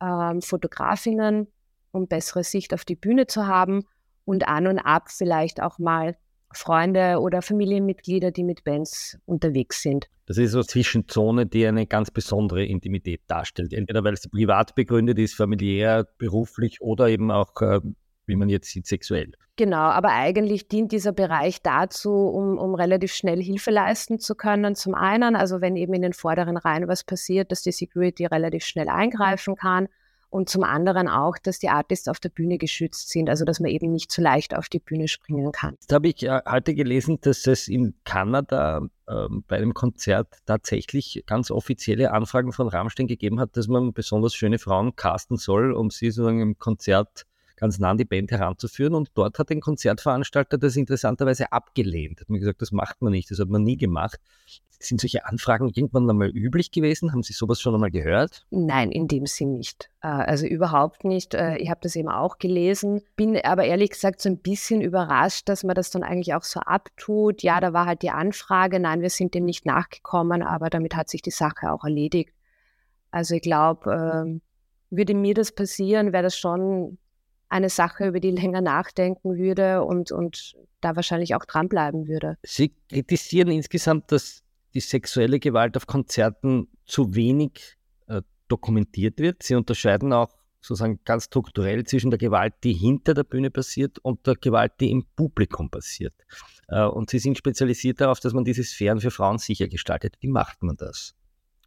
ähm, 0.00 0.42
Fotografinnen 0.42 1.46
um 1.94 2.08
bessere 2.08 2.44
Sicht 2.44 2.74
auf 2.74 2.84
die 2.84 2.96
Bühne 2.96 3.26
zu 3.26 3.46
haben 3.46 3.84
und 4.24 4.48
an 4.48 4.66
und 4.66 4.78
ab 4.78 5.10
vielleicht 5.10 5.62
auch 5.62 5.78
mal 5.78 6.16
Freunde 6.52 7.18
oder 7.20 7.42
Familienmitglieder, 7.42 8.30
die 8.30 8.44
mit 8.44 8.64
Bands 8.64 9.18
unterwegs 9.26 9.82
sind. 9.82 10.08
Das 10.26 10.38
ist 10.38 10.52
so 10.52 10.58
eine 10.58 10.66
Zwischenzone, 10.66 11.46
die 11.46 11.66
eine 11.66 11.86
ganz 11.86 12.10
besondere 12.10 12.64
Intimität 12.64 13.22
darstellt. 13.26 13.72
Entweder 13.72 14.04
weil 14.04 14.14
es 14.14 14.28
privat 14.28 14.74
begründet 14.74 15.18
ist, 15.18 15.34
familiär, 15.34 16.06
beruflich 16.18 16.80
oder 16.80 17.08
eben 17.08 17.30
auch, 17.30 17.60
äh, 17.60 17.80
wie 18.26 18.36
man 18.36 18.48
jetzt 18.48 18.70
sieht, 18.70 18.86
sexuell. 18.86 19.32
Genau, 19.56 19.76
aber 19.76 20.10
eigentlich 20.12 20.68
dient 20.68 20.92
dieser 20.92 21.12
Bereich 21.12 21.62
dazu, 21.62 22.10
um, 22.10 22.58
um 22.58 22.74
relativ 22.74 23.12
schnell 23.12 23.42
Hilfe 23.42 23.70
leisten 23.70 24.18
zu 24.18 24.34
können. 24.34 24.74
Zum 24.74 24.94
einen, 24.94 25.36
also 25.36 25.60
wenn 25.60 25.76
eben 25.76 25.92
in 25.94 26.02
den 26.02 26.12
vorderen 26.12 26.56
Reihen 26.56 26.88
was 26.88 27.04
passiert, 27.04 27.52
dass 27.52 27.62
die 27.62 27.72
Security 27.72 28.26
relativ 28.26 28.64
schnell 28.64 28.88
eingreifen 28.88 29.56
kann 29.56 29.88
und 30.34 30.48
zum 30.48 30.64
anderen 30.64 31.06
auch, 31.06 31.38
dass 31.38 31.60
die 31.60 31.68
Artists 31.68 32.08
auf 32.08 32.18
der 32.18 32.28
Bühne 32.28 32.58
geschützt 32.58 33.08
sind, 33.08 33.30
also 33.30 33.44
dass 33.44 33.60
man 33.60 33.70
eben 33.70 33.92
nicht 33.92 34.10
so 34.10 34.20
leicht 34.20 34.52
auf 34.52 34.68
die 34.68 34.80
Bühne 34.80 35.06
springen 35.06 35.52
kann. 35.52 35.76
Jetzt 35.80 35.92
habe 35.92 36.08
ich 36.08 36.24
äh, 36.24 36.40
heute 36.50 36.74
gelesen, 36.74 37.20
dass 37.20 37.46
es 37.46 37.68
in 37.68 37.94
Kanada 38.02 38.88
äh, 39.06 39.28
bei 39.46 39.58
einem 39.58 39.74
Konzert 39.74 40.26
tatsächlich 40.44 41.22
ganz 41.26 41.52
offizielle 41.52 42.10
Anfragen 42.10 42.50
von 42.52 42.66
Rammstein 42.66 43.06
gegeben 43.06 43.38
hat, 43.38 43.56
dass 43.56 43.68
man 43.68 43.92
besonders 43.92 44.34
schöne 44.34 44.58
Frauen 44.58 44.96
casten 44.96 45.36
soll, 45.36 45.70
um 45.72 45.90
sie 45.90 46.10
sozusagen 46.10 46.40
im 46.40 46.58
Konzert 46.58 47.26
ganz 47.54 47.78
nah 47.78 47.90
an 47.90 47.98
die 47.98 48.04
Band 48.04 48.32
heranzuführen. 48.32 48.96
Und 48.96 49.10
dort 49.14 49.38
hat 49.38 49.52
ein 49.52 49.60
Konzertveranstalter 49.60 50.58
das 50.58 50.74
interessanterweise 50.74 51.52
abgelehnt. 51.52 52.22
Hat 52.22 52.28
mir 52.28 52.40
gesagt, 52.40 52.60
das 52.60 52.72
macht 52.72 53.02
man 53.02 53.12
nicht, 53.12 53.30
das 53.30 53.38
hat 53.38 53.50
man 53.50 53.62
nie 53.62 53.76
gemacht. 53.76 54.18
Sind 54.84 55.00
solche 55.00 55.26
Anfragen 55.26 55.70
irgendwann 55.74 56.08
einmal 56.08 56.30
üblich 56.30 56.70
gewesen? 56.70 57.12
Haben 57.12 57.22
Sie 57.22 57.32
sowas 57.32 57.60
schon 57.60 57.74
einmal 57.74 57.90
gehört? 57.90 58.46
Nein, 58.50 58.92
in 58.92 59.08
dem 59.08 59.26
Sinn 59.26 59.52
nicht. 59.52 59.90
Äh, 60.02 60.08
also 60.08 60.46
überhaupt 60.46 61.04
nicht. 61.04 61.34
Äh, 61.34 61.56
ich 61.56 61.70
habe 61.70 61.80
das 61.82 61.96
eben 61.96 62.08
auch 62.08 62.38
gelesen, 62.38 63.02
bin 63.16 63.38
aber 63.42 63.64
ehrlich 63.64 63.90
gesagt 63.90 64.20
so 64.20 64.28
ein 64.28 64.38
bisschen 64.38 64.80
überrascht, 64.80 65.48
dass 65.48 65.64
man 65.64 65.74
das 65.74 65.90
dann 65.90 66.02
eigentlich 66.02 66.34
auch 66.34 66.44
so 66.44 66.60
abtut. 66.60 67.42
Ja, 67.42 67.60
da 67.60 67.72
war 67.72 67.86
halt 67.86 68.02
die 68.02 68.10
Anfrage, 68.10 68.78
nein, 68.78 69.00
wir 69.00 69.10
sind 69.10 69.34
dem 69.34 69.44
nicht 69.44 69.66
nachgekommen, 69.66 70.42
aber 70.42 70.70
damit 70.70 70.94
hat 70.94 71.08
sich 71.08 71.22
die 71.22 71.30
Sache 71.30 71.72
auch 71.72 71.84
erledigt. 71.84 72.32
Also 73.10 73.34
ich 73.34 73.42
glaube, 73.42 73.92
ähm, 73.92 74.40
würde 74.90 75.14
mir 75.14 75.34
das 75.34 75.52
passieren, 75.52 76.12
wäre 76.12 76.24
das 76.24 76.36
schon 76.36 76.98
eine 77.48 77.68
Sache, 77.68 78.08
über 78.08 78.20
die 78.20 78.30
länger 78.30 78.60
nachdenken 78.60 79.36
würde 79.36 79.84
und, 79.84 80.10
und 80.10 80.56
da 80.80 80.96
wahrscheinlich 80.96 81.34
auch 81.34 81.44
dranbleiben 81.44 82.08
würde. 82.08 82.36
Sie 82.42 82.74
kritisieren 82.88 83.48
insgesamt, 83.48 84.10
dass 84.12 84.43
die 84.74 84.80
sexuelle 84.80 85.38
Gewalt 85.38 85.76
auf 85.76 85.86
Konzerten 85.86 86.68
zu 86.84 87.14
wenig 87.14 87.76
äh, 88.06 88.22
dokumentiert 88.48 89.18
wird. 89.18 89.42
Sie 89.42 89.54
unterscheiden 89.54 90.12
auch 90.12 90.30
sozusagen 90.60 91.00
ganz 91.04 91.24
strukturell 91.24 91.84
zwischen 91.84 92.10
der 92.10 92.18
Gewalt, 92.18 92.54
die 92.64 92.72
hinter 92.72 93.14
der 93.14 93.24
Bühne 93.24 93.50
passiert 93.50 93.98
und 93.98 94.26
der 94.26 94.34
Gewalt, 94.34 94.72
die 94.80 94.90
im 94.90 95.04
Publikum 95.14 95.70
passiert. 95.70 96.14
Äh, 96.68 96.84
und 96.84 97.10
Sie 97.10 97.18
sind 97.18 97.38
spezialisiert 97.38 98.00
darauf, 98.00 98.20
dass 98.20 98.32
man 98.32 98.44
diese 98.44 98.64
Sphären 98.64 99.00
für 99.00 99.10
Frauen 99.10 99.38
sicher 99.38 99.68
gestaltet. 99.68 100.16
Wie 100.20 100.28
macht 100.28 100.62
man 100.62 100.76
das? 100.76 101.14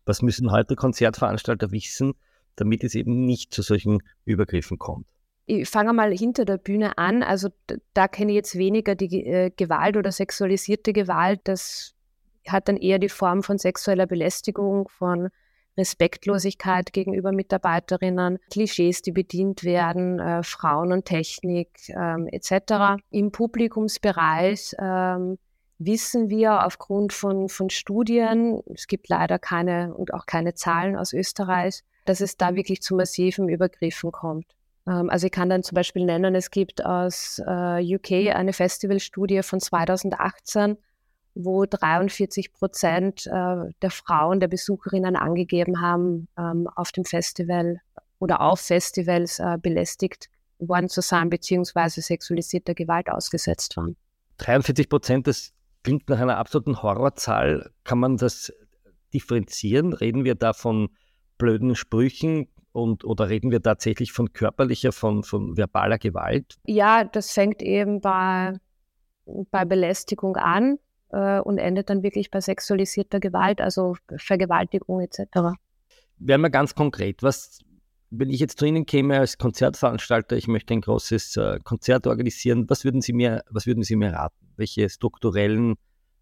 Was 0.06 0.22
müssen 0.22 0.52
heute 0.52 0.76
Konzertveranstalter 0.76 1.72
wissen, 1.72 2.14
damit 2.56 2.84
es 2.84 2.96
eben 2.96 3.26
nicht 3.26 3.54
zu 3.54 3.62
solchen 3.62 4.00
Übergriffen 4.26 4.80
kommt? 4.80 5.06
ich 5.48 5.70
fange 5.70 5.94
mal 5.94 6.12
hinter 6.12 6.44
der 6.44 6.58
Bühne 6.58 6.98
an. 6.98 7.24
Also 7.24 7.50
da 7.94 8.08
kenne 8.08 8.34
ich 8.34 8.36
jetzt 8.36 8.58
weniger 8.58 8.96
die 8.96 9.26
äh, 9.26 9.50
Gewalt 9.56 9.96
oder 9.96 10.12
sexualisierte 10.12 10.92
Gewalt. 10.92 11.40
Das 11.46 11.96
hat 12.52 12.68
dann 12.68 12.78
eher 12.78 13.00
die 13.00 13.10
Form 13.10 13.44
von 13.44 13.58
sexueller 13.58 14.06
Belästigung, 14.06 14.90
von 14.90 15.30
Respektlosigkeit 15.78 16.92
gegenüber 16.92 17.32
Mitarbeiterinnen, 17.32 18.40
Klischees, 18.50 19.02
die 19.02 19.12
bedient 19.12 19.64
werden, 19.64 20.20
äh, 20.20 20.44
Frauen 20.44 20.92
und 20.92 21.06
Technik 21.06 21.70
ähm, 21.90 22.28
etc. 22.32 23.02
Im 23.12 23.32
Publikumsbereich 23.32 24.76
ähm, 24.80 25.38
wissen 25.80 26.30
wir 26.30 26.66
aufgrund 26.66 27.14
von, 27.14 27.50
von 27.50 27.70
Studien, 27.70 28.62
es 28.74 28.88
gibt 28.88 29.10
leider 29.10 29.38
keine 29.38 29.94
und 29.94 30.14
auch 30.14 30.26
keine 30.26 30.56
Zahlen 30.56 30.96
aus 30.96 31.14
Österreich, 31.14 31.84
dass 32.06 32.22
es 32.22 32.38
da 32.38 32.56
wirklich 32.56 32.82
zu 32.82 32.96
massiven 32.96 33.48
Übergriffen 33.48 34.12
kommt. 34.12 34.48
Ähm, 34.88 35.10
also 35.10 35.28
ich 35.28 35.32
kann 35.32 35.50
dann 35.50 35.64
zum 35.64 35.76
Beispiel 35.76 36.06
nennen, 36.06 36.34
es 36.34 36.50
gibt 36.50 36.84
aus 36.84 37.40
äh, 37.46 37.96
UK 37.96 38.36
eine 38.36 38.54
Festivalstudie 38.54 39.44
von 39.44 39.60
2018, 39.60 40.78
wo 41.38 41.66
43 41.66 42.52
Prozent 42.54 43.28
äh, 43.28 43.70
der 43.82 43.92
Frauen, 43.92 44.40
der 44.40 44.48
Besucherinnen 44.48 45.16
angegeben 45.16 45.82
haben, 45.82 46.28
ähm, 46.38 46.68
auf 46.76 46.92
dem 46.92 47.06
Festival 47.06 47.80
oder 48.20 48.42
auf 48.42 48.60
Festivals 48.60 49.40
äh, 49.40 49.58
belästigt 49.62 50.30
worden 50.60 50.90
zu 50.90 51.02
sein, 51.02 51.30
beziehungsweise 51.30 52.02
sexualisierter 52.02 52.74
Gewalt 52.74 53.10
ausgesetzt 53.10 53.78
waren. 53.78 53.96
43 54.38 54.90
Prozent, 54.90 55.28
das 55.28 55.54
klingt 55.84 56.10
nach 56.10 56.20
einer 56.20 56.38
absoluten 56.38 56.82
Horrorzahl. 56.82 57.70
Kann 57.84 58.00
man 58.00 58.18
das 58.18 58.52
differenzieren? 59.14 59.94
Reden 59.94 60.24
wir 60.26 60.36
da 60.36 60.54
von 60.54 60.90
blöden 61.38 61.76
Sprüchen, 61.76 62.48
und, 62.74 63.06
oder 63.06 63.28
reden 63.28 63.50
wir 63.50 63.60
tatsächlich 63.60 64.12
von 64.12 64.34
körperlicher, 64.34 64.92
von, 64.92 65.24
von 65.24 65.58
verbaler 65.58 65.98
Gewalt? 65.98 66.58
Ja, 66.68 67.06
das 67.06 67.32
fängt 67.32 67.64
eben 67.64 68.02
bei, 68.02 68.54
bei 69.50 69.66
Belästigung 69.66 70.36
an 70.36 70.78
äh, 71.12 71.40
und 71.40 71.58
endet 71.58 71.90
dann 71.90 72.04
wirklich 72.04 72.32
bei 72.32 72.42
sexualisierter 72.42 73.20
Gewalt, 73.20 73.62
also 73.62 73.96
Vergewaltigung 74.18 75.02
etc. 75.02 75.58
Werden 76.20 76.42
wir 76.42 76.50
ganz 76.50 76.76
konkret, 76.76 77.24
was, 77.24 77.60
wenn 78.10 78.30
ich 78.30 78.40
jetzt 78.40 78.60
zu 78.60 78.66
Ihnen 78.66 78.86
käme 78.86 79.20
als 79.20 79.38
Konzertveranstalter, 79.38 80.36
ich 80.36 80.48
möchte 80.48 80.74
ein 80.74 80.82
großes 80.82 81.38
äh, 81.38 81.60
Konzert 81.64 82.08
organisieren, 82.08 82.70
was 82.70 82.84
würden 82.84 83.02
Sie 83.02 83.14
mir, 83.14 83.44
was 83.50 83.68
würden 83.68 83.84
Sie 83.84 83.96
mir 83.96 84.14
raten? 84.14 84.36
Welche 84.56 84.90
strukturellen 84.90 85.76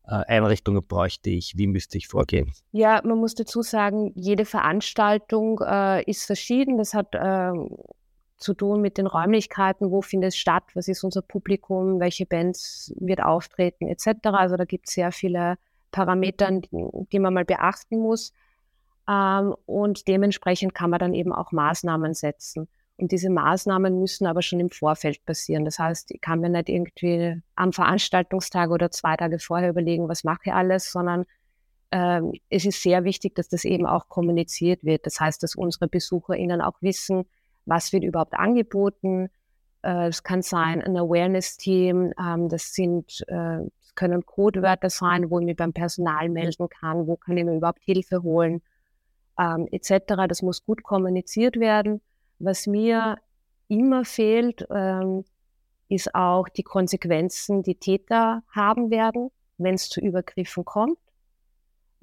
äh, 0.07 0.23
Einrichtungen 0.27 0.85
bräuchte 0.85 1.29
ich? 1.29 1.53
Wie 1.55 1.67
müsste 1.67 1.97
ich 1.97 2.07
vorgehen? 2.07 2.51
Ja, 2.71 3.01
man 3.03 3.17
muss 3.17 3.35
dazu 3.35 3.61
sagen, 3.61 4.11
jede 4.15 4.45
Veranstaltung 4.45 5.59
äh, 5.65 6.03
ist 6.03 6.25
verschieden. 6.25 6.77
Das 6.77 6.93
hat 6.93 7.15
äh, 7.15 7.51
zu 8.37 8.53
tun 8.53 8.81
mit 8.81 8.97
den 8.97 9.07
Räumlichkeiten, 9.07 9.91
wo 9.91 10.01
findet 10.01 10.29
es 10.29 10.37
statt, 10.37 10.63
was 10.73 10.87
ist 10.87 11.03
unser 11.03 11.21
Publikum, 11.21 11.99
welche 11.99 12.25
Bands 12.25 12.93
wird 12.99 13.23
auftreten 13.23 13.87
etc. 13.87 14.07
Also 14.23 14.55
da 14.57 14.65
gibt 14.65 14.87
es 14.87 14.93
sehr 14.95 15.11
viele 15.11 15.57
Parameter, 15.91 16.49
die, 16.51 17.19
man 17.19 17.33
mal 17.33 17.45
beachten 17.45 17.99
muss. 17.99 18.33
Ähm, 19.07 19.55
und 19.65 20.07
dementsprechend 20.07 20.73
kann 20.73 20.89
man 20.89 20.99
dann 20.99 21.13
eben 21.13 21.31
auch 21.31 21.51
Maßnahmen 21.51 22.13
setzen. 22.13 22.67
Und 22.97 23.11
diese 23.11 23.29
Maßnahmen 23.29 23.99
müssen 23.99 24.25
aber 24.25 24.41
schon 24.41 24.59
im 24.59 24.69
Vorfeld 24.69 25.25
passieren. 25.25 25.65
Das 25.65 25.79
heißt, 25.79 26.11
ich 26.11 26.21
kann 26.21 26.39
mir 26.39 26.49
nicht 26.49 26.69
irgendwie 26.69 27.41
am 27.55 27.73
Veranstaltungstag 27.73 28.69
oder 28.69 28.89
zwei 28.91 29.15
Tage 29.17 29.39
vorher 29.39 29.69
überlegen, 29.69 30.07
was 30.07 30.23
mache 30.23 30.41
ich 30.45 30.53
alles, 30.53 30.91
sondern 30.91 31.25
ähm, 31.91 32.33
es 32.49 32.65
ist 32.65 32.81
sehr 32.81 33.03
wichtig, 33.03 33.35
dass 33.35 33.47
das 33.47 33.65
eben 33.65 33.85
auch 33.85 34.07
kommuniziert 34.07 34.83
wird. 34.83 35.05
Das 35.05 35.19
heißt, 35.19 35.43
dass 35.43 35.55
unsere 35.55 35.87
BesucherInnen 35.87 36.61
auch 36.61 36.81
wissen, 36.81 37.25
was 37.65 37.93
wird 37.93 38.03
überhaupt 38.03 38.33
angeboten. 38.33 39.29
Äh, 39.81 40.07
es 40.07 40.23
kann 40.23 40.41
sein, 40.41 40.81
ein 40.81 40.97
Awareness-Team, 40.97 42.13
ähm, 42.19 42.49
das 42.49 42.73
sind, 42.73 43.23
äh, 43.27 43.59
das 43.59 43.95
können 43.95 44.25
Codewörter 44.25 44.89
sein, 44.89 45.29
wo 45.29 45.39
ich 45.39 45.45
mich 45.45 45.55
beim 45.55 45.73
Personal 45.73 46.29
melden 46.29 46.69
kann, 46.69 47.07
wo 47.07 47.17
kann 47.17 47.37
ich 47.37 47.45
mir 47.45 47.55
überhaupt 47.55 47.83
Hilfe 47.83 48.23
holen, 48.23 48.61
ähm, 49.39 49.67
etc. 49.71 50.27
Das 50.27 50.41
muss 50.41 50.65
gut 50.65 50.83
kommuniziert 50.83 51.59
werden. 51.59 52.01
Was 52.39 52.67
mir 52.67 53.17
immer 53.67 54.05
fehlt, 54.05 54.67
ähm, 54.69 55.23
ist 55.87 56.15
auch 56.15 56.49
die 56.49 56.63
Konsequenzen, 56.63 57.63
die 57.63 57.75
Täter 57.75 58.43
haben 58.53 58.89
werden, 58.89 59.29
wenn 59.57 59.75
es 59.75 59.89
zu 59.89 60.01
Übergriffen 60.01 60.65
kommt. 60.65 60.97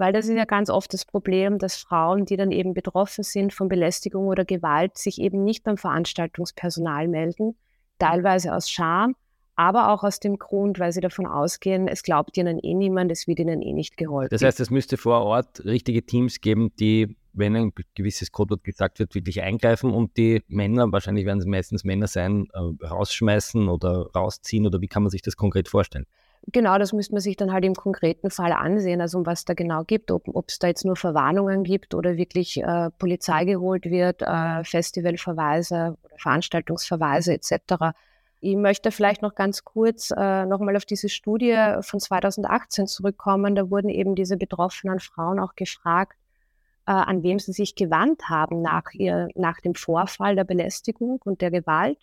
Weil 0.03 0.13
das 0.13 0.27
ist 0.27 0.35
ja 0.35 0.47
ganz 0.47 0.69
oft 0.69 0.93
das 0.93 1.05
Problem, 1.05 1.59
dass 1.59 1.77
Frauen, 1.77 2.25
die 2.25 2.37
dann 2.37 2.51
eben 2.51 2.75
betroffen 2.75 3.23
sind 3.23 3.55
von 3.55 3.69
Belästigung 3.69 4.27
oder 4.27 4.45
Gewalt, 4.45 4.99
sich 4.99 5.21
eben 5.21 5.45
nicht 5.45 5.63
beim 5.63 5.77
Veranstaltungspersonal 5.77 7.07
melden, 7.07 7.55
teilweise 8.01 8.53
aus 8.53 8.69
Scham, 8.69 9.15
aber 9.55 9.93
auch 9.93 10.03
aus 10.03 10.19
dem 10.19 10.39
Grund, 10.39 10.81
weil 10.81 10.91
sie 10.91 11.01
davon 11.01 11.25
ausgehen, 11.25 11.87
es 11.87 12.03
glaubt 12.03 12.37
ihnen 12.37 12.59
eh 12.59 12.75
niemand, 12.75 13.13
es 13.13 13.29
wird 13.29 13.39
ihnen 13.39 13.63
eh 13.63 13.73
nicht 13.73 13.97
geholfen. 13.97 14.31
Das 14.33 14.43
heißt, 14.43 14.59
es 14.59 14.71
müsste 14.71 14.97
vor 14.97 15.21
Ort 15.21 15.65
richtige 15.65 16.05
Teams 16.05 16.41
geben, 16.41 16.73
die, 16.81 17.17
wenn 17.33 17.55
ein 17.55 17.73
gewisses 17.95 18.33
Codewort 18.33 18.65
gesagt 18.65 18.99
wird, 18.99 19.15
wirklich 19.15 19.41
eingreifen 19.41 19.93
und 19.93 20.17
die 20.17 20.43
Männer, 20.49 20.91
wahrscheinlich 20.91 21.27
werden 21.27 21.39
es 21.39 21.47
meistens 21.47 21.85
Männer 21.85 22.09
sein, 22.09 22.49
äh, 22.55 22.87
rausschmeißen 22.87 23.69
oder 23.69 24.11
rausziehen 24.17 24.67
oder 24.67 24.81
wie 24.81 24.89
kann 24.89 25.05
man 25.05 25.11
sich 25.11 25.23
das 25.23 25.37
konkret 25.37 25.69
vorstellen? 25.69 26.07
Genau, 26.49 26.77
das 26.77 26.93
müsste 26.93 27.15
man 27.15 27.21
sich 27.21 27.37
dann 27.37 27.53
halt 27.53 27.65
im 27.65 27.75
konkreten 27.75 28.31
Fall 28.31 28.53
ansehen, 28.53 29.01
also 29.01 29.19
um 29.19 29.27
was 29.27 29.45
da 29.45 29.55
genau 29.55 29.85
gibt, 29.85 30.11
ob 30.11 30.49
es 30.49 30.59
da 30.59 30.67
jetzt 30.67 30.85
nur 30.85 30.97
Verwarnungen 30.97 31.63
gibt 31.63 31.95
oder 31.95 32.17
wirklich 32.17 32.61
äh, 32.61 32.91
Polizei 32.99 33.45
geholt 33.45 33.85
wird, 33.85 34.23
äh, 34.23 34.65
Festivalverweise 34.65 35.97
oder 36.03 36.17
Veranstaltungsverweise 36.19 37.35
etc. 37.35 37.95
Ich 38.41 38.57
möchte 38.57 38.91
vielleicht 38.91 39.23
noch 39.23 39.37
ganz 39.37 39.65
kurz 39.65 40.11
äh, 40.11 40.45
nochmal 40.45 40.77
auf 40.77 40.85
diese 40.85 41.09
Studie 41.09 41.57
von 41.81 42.01
2018 42.01 42.89
zurückkommen. 42.89 43.55
Da 43.55 43.71
wurden 43.71 43.89
eben 43.89 44.17
diese 44.17 44.37
betroffenen 44.37 44.99
Frauen 44.99 45.39
auch 45.39 45.55
gefragt, 45.55 46.19
äh, 46.87 46.91
an 46.91 47.23
wem 47.23 47.39
sie 47.39 47.53
sich 47.53 47.77
gewandt 47.77 48.29
haben 48.29 48.61
nach, 48.61 48.93
ihr, 48.95 49.29
nach 49.37 49.61
dem 49.61 49.77
Vorfall 49.77 50.35
der 50.35 50.43
Belästigung 50.43 51.21
und 51.25 51.41
der 51.41 51.53
Gewalt. 51.53 51.99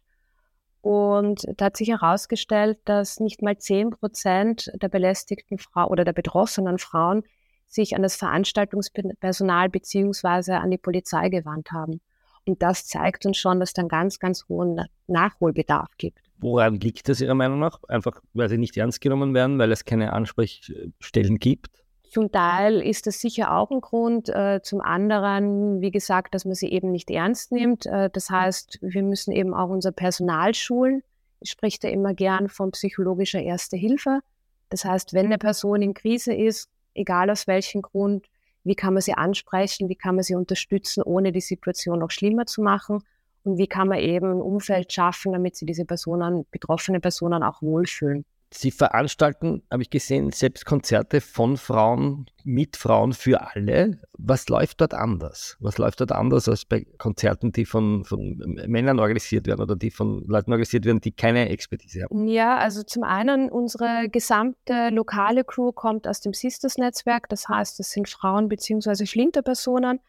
Und 0.82 1.46
da 1.58 1.66
hat 1.66 1.78
sich 1.78 1.90
herausgestellt, 1.90 2.80
dass 2.86 3.20
nicht 3.20 3.42
mal 3.42 3.58
zehn 3.58 3.90
Prozent 3.90 4.72
der 4.82 4.88
belästigten 4.88 5.58
Frau 5.58 5.88
oder 5.88 6.06
der 6.06 6.14
betroffenen 6.14 6.78
Frauen 6.78 7.24
sich 7.68 7.96
an 7.96 8.02
das 8.02 8.16
Veranstaltungspersonal 8.16 9.70
beziehungsweise 9.70 10.58
an 10.58 10.72
die 10.72 10.78
Polizei 10.78 11.30
gewandt 11.30 11.72
haben. 11.72 12.02
Und 12.46 12.62
das 12.62 12.88
zeigt 12.88 13.26
uns 13.26 13.38
schon, 13.38 13.60
dass 13.60 13.70
es 13.70 13.74
dann 13.74 13.88
ganz, 13.88 14.20
ganz 14.20 14.48
hohen 14.48 14.86
Nachholbedarf 15.08 15.90
gibt. 15.98 16.20
Woran 16.40 16.80
liegt 16.80 17.10
das 17.10 17.22
Ihrer 17.22 17.36
Meinung 17.36 17.60
nach? 17.60 17.84
Einfach, 17.90 18.22
weil 18.34 18.50
sie 18.50 18.58
nicht 18.58 18.76
ernst 18.78 19.02
genommen 19.02 19.34
werden, 19.34 19.60
weil 19.60 19.72
es 19.72 19.86
keine 19.86 20.14
Ansprechstellen 20.14 21.38
gibt? 21.38 21.68
Zum 22.10 22.32
Teil 22.32 22.82
ist 22.82 23.06
das 23.06 23.22
sicher 23.22 23.56
auch 23.56 23.70
ein 23.70 23.82
Grund. 23.82 24.30
Äh, 24.30 24.62
zum 24.64 24.82
anderen, 24.82 25.80
wie 25.80 25.92
gesagt, 25.92 26.34
dass 26.34 26.44
man 26.44 26.56
sie 26.56 26.70
eben 26.70 26.92
nicht 26.92 27.12
ernst 27.12 27.52
nimmt. 27.52 27.86
Äh, 27.86 28.10
das 28.12 28.32
heißt, 28.32 28.80
wir 28.82 29.04
müssen 29.04 29.32
eben 29.32 29.54
auch 29.54 29.70
unser 29.70 29.92
Personal 29.92 30.56
schulen. 30.56 31.04
Ich 31.40 31.52
spreche 31.52 31.78
da 31.82 31.88
immer 31.88 32.16
gern 32.16 32.50
von 32.50 32.72
psychologischer 32.72 33.42
Erste 33.42 33.78
Hilfe. 33.78 34.22
Das 34.70 34.86
heißt, 34.86 35.14
wenn 35.14 35.28
eine 35.28 35.38
Person 35.38 35.84
in 35.84 35.94
Krise 35.94 36.34
ist, 36.34 36.70
egal 36.96 37.30
aus 37.30 37.46
welchem 37.46 37.84
Grund, 37.84 38.26
wie 38.64 38.76
kann 38.76 38.94
man 38.94 39.02
sie 39.02 39.14
ansprechen, 39.14 39.88
wie 39.88 39.96
kann 39.96 40.16
man 40.16 40.24
sie 40.24 40.36
unterstützen, 40.36 41.04
ohne 41.04 41.32
die 41.32 41.42
Situation 41.42 42.00
noch 42.00 42.12
schlimmer 42.12 42.48
zu 42.48 42.62
machen 42.62 43.04
und 43.44 43.58
wie 43.58 43.68
kann 43.68 43.88
man 43.88 44.00
eben 44.00 44.32
ein 44.32 44.42
Umfeld 44.42 44.92
schaffen, 44.92 45.32
damit 45.32 45.56
sie 45.56 45.66
diese 45.66 45.86
Personen, 45.86 46.46
betroffene 46.52 47.00
Personen 47.00 47.44
auch 47.44 47.62
wohlfühlen. 47.62 48.26
Sie 48.52 48.72
veranstalten, 48.72 49.62
habe 49.72 49.84
ich 49.84 49.92
gesehen, 49.92 50.32
selbst 50.32 50.66
Konzerte 50.66 51.22
von 51.22 51.56
Frauen, 51.56 52.26
mit 52.44 52.78
Frauen 52.78 53.14
für 53.14 53.42
alle. 53.42 54.00
Was 54.18 54.50
läuft 54.50 54.82
dort 54.82 54.96
anders? 54.96 55.56
Was 55.60 55.78
läuft 55.78 56.02
dort 56.02 56.12
anders 56.12 56.50
als 56.50 56.66
bei 56.66 56.86
Konzerten, 56.98 57.52
die 57.52 57.66
von, 57.66 58.06
von 58.06 58.38
Männern 58.66 59.00
organisiert 59.00 59.46
werden 59.46 59.62
oder 59.62 59.76
die 59.76 59.92
von 59.92 60.24
Leuten 60.26 60.52
organisiert 60.52 60.86
werden, 60.86 61.00
die 61.00 61.12
keine 61.12 61.50
Expertise 61.50 62.04
haben? 62.04 62.28
Ja, 62.28 62.58
also 62.58 62.82
zum 62.82 63.04
einen, 63.04 63.52
unsere 63.52 64.10
gesamte 64.10 64.90
lokale 64.90 65.44
Crew 65.44 65.72
kommt 65.72 66.08
aus 66.08 66.22
dem 66.22 66.34
Sisters-Netzwerk. 66.34 67.30
Das 67.30 67.48
heißt, 67.48 67.80
es 67.80 67.92
sind 67.92 68.10
Frauen 68.10 68.50
bzw. 68.50 69.06
Flinterpersonen. 69.06 70.00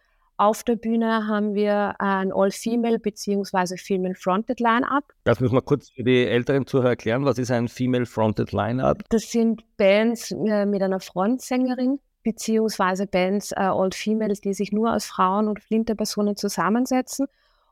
Auf 0.41 0.65
der 0.65 0.77
Bühne 0.77 1.27
haben 1.27 1.53
wir 1.53 2.01
ein 2.01 2.33
All-Female 2.33 2.99
bzw. 2.99 3.77
Female-Fronted 3.77 4.59
Line-Up. 4.59 5.13
Das 5.25 5.39
müssen 5.39 5.53
wir 5.53 5.61
kurz 5.61 5.91
für 5.91 6.03
die 6.03 6.25
älteren 6.25 6.67
Zuhörer 6.67 6.89
erklären. 6.89 7.27
Was 7.27 7.37
ist 7.37 7.51
ein 7.51 7.69
Female-Fronted 7.69 8.51
Line-Up? 8.53 9.03
Das 9.11 9.31
sind 9.31 9.63
Bands 9.77 10.31
äh, 10.31 10.65
mit 10.65 10.81
einer 10.81 10.99
Frontsängerin 10.99 11.99
beziehungsweise 12.23 13.07
Bands 13.07 13.53
äh, 13.53 13.57
All-Female, 13.57 14.33
die 14.33 14.55
sich 14.55 14.73
nur 14.73 14.95
aus 14.95 15.05
Frauen 15.05 15.47
und 15.47 15.61
Flinterpersonen 15.61 16.37
zusammensetzen. 16.37 17.27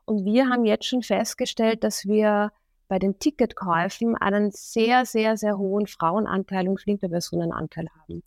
Und 0.05 0.25
wir 0.25 0.47
haben 0.47 0.63
jetzt 0.63 0.85
schon 0.85 1.01
festgestellt, 1.01 1.83
dass 1.83 2.05
wir 2.05 2.51
bei 2.87 2.99
den 2.99 3.17
Ticketkäufen 3.17 4.15
einen 4.15 4.51
sehr, 4.51 5.07
sehr, 5.07 5.37
sehr 5.37 5.57
hohen 5.57 5.87
Frauenanteil 5.87 6.69
und 6.69 6.79
Flinterpersonenanteil 6.79 7.87
haben. 7.99 8.21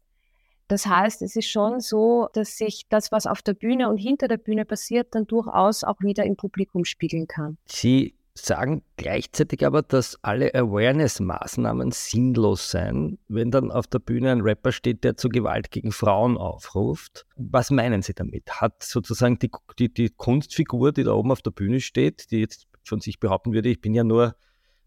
Das 0.73 0.87
heißt, 0.87 1.21
es 1.21 1.37
ist 1.37 1.51
schon 1.51 1.81
so, 1.81 2.31
dass 2.33 2.57
sich 2.57 2.87
das, 2.89 3.13
was 3.13 3.27
auf 3.27 3.43
der 3.43 3.53
Bühne 3.53 3.91
und 3.91 3.99
hinter 3.99 4.27
der 4.27 4.39
Bühne 4.39 4.65
passiert, 4.65 5.15
dann 5.15 5.27
durchaus 5.27 5.85
auch 5.85 6.01
wieder 6.01 6.25
im 6.25 6.35
Publikum 6.35 6.87
spiegeln 6.87 7.27
kann. 7.27 7.59
Sie 7.67 8.15
sagen 8.33 8.83
gleichzeitig 8.97 9.67
aber, 9.67 9.83
dass 9.83 10.19
alle 10.23 10.55
Awareness-Maßnahmen 10.55 11.91
sinnlos 11.91 12.71
seien, 12.71 13.19
wenn 13.29 13.51
dann 13.51 13.71
auf 13.71 13.87
der 13.87 13.99
Bühne 13.99 14.33
ein 14.33 14.41
Rapper 14.41 14.73
steht, 14.73 15.05
der 15.05 15.19
zu 15.19 15.29
Gewalt 15.29 15.71
gegen 15.71 15.93
Frauen 15.93 16.39
aufruft. 16.39 17.27
Was 17.37 17.71
meinen 17.71 18.01
Sie 18.01 18.15
damit? 18.15 18.63
Hat 18.63 18.83
sozusagen 18.83 19.39
die, 19.41 19.51
die, 19.79 19.93
die 19.93 20.09
Kunstfigur, 20.09 20.93
die 20.93 21.05
da 21.05 21.13
oben 21.13 21.33
auf 21.33 21.43
der 21.43 21.51
Bühne 21.51 21.83
steht, 21.83 22.31
die 22.31 22.39
jetzt 22.39 22.67
von 22.83 22.99
sich 22.99 23.21
behaupten 23.21 23.53
würde, 23.53 23.69
ich 23.69 23.83
bin 23.83 23.93
ja 23.93 24.05
nur 24.05 24.37